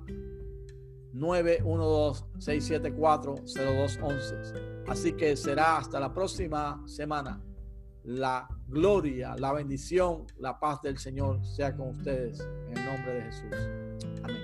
[1.13, 4.35] 912 674 0211
[4.87, 7.43] así que será hasta la próxima semana.
[8.05, 13.21] La gloria, la bendición, la paz del Señor sea con ustedes en el nombre de
[13.23, 13.86] Jesús.
[14.21, 14.37] 他们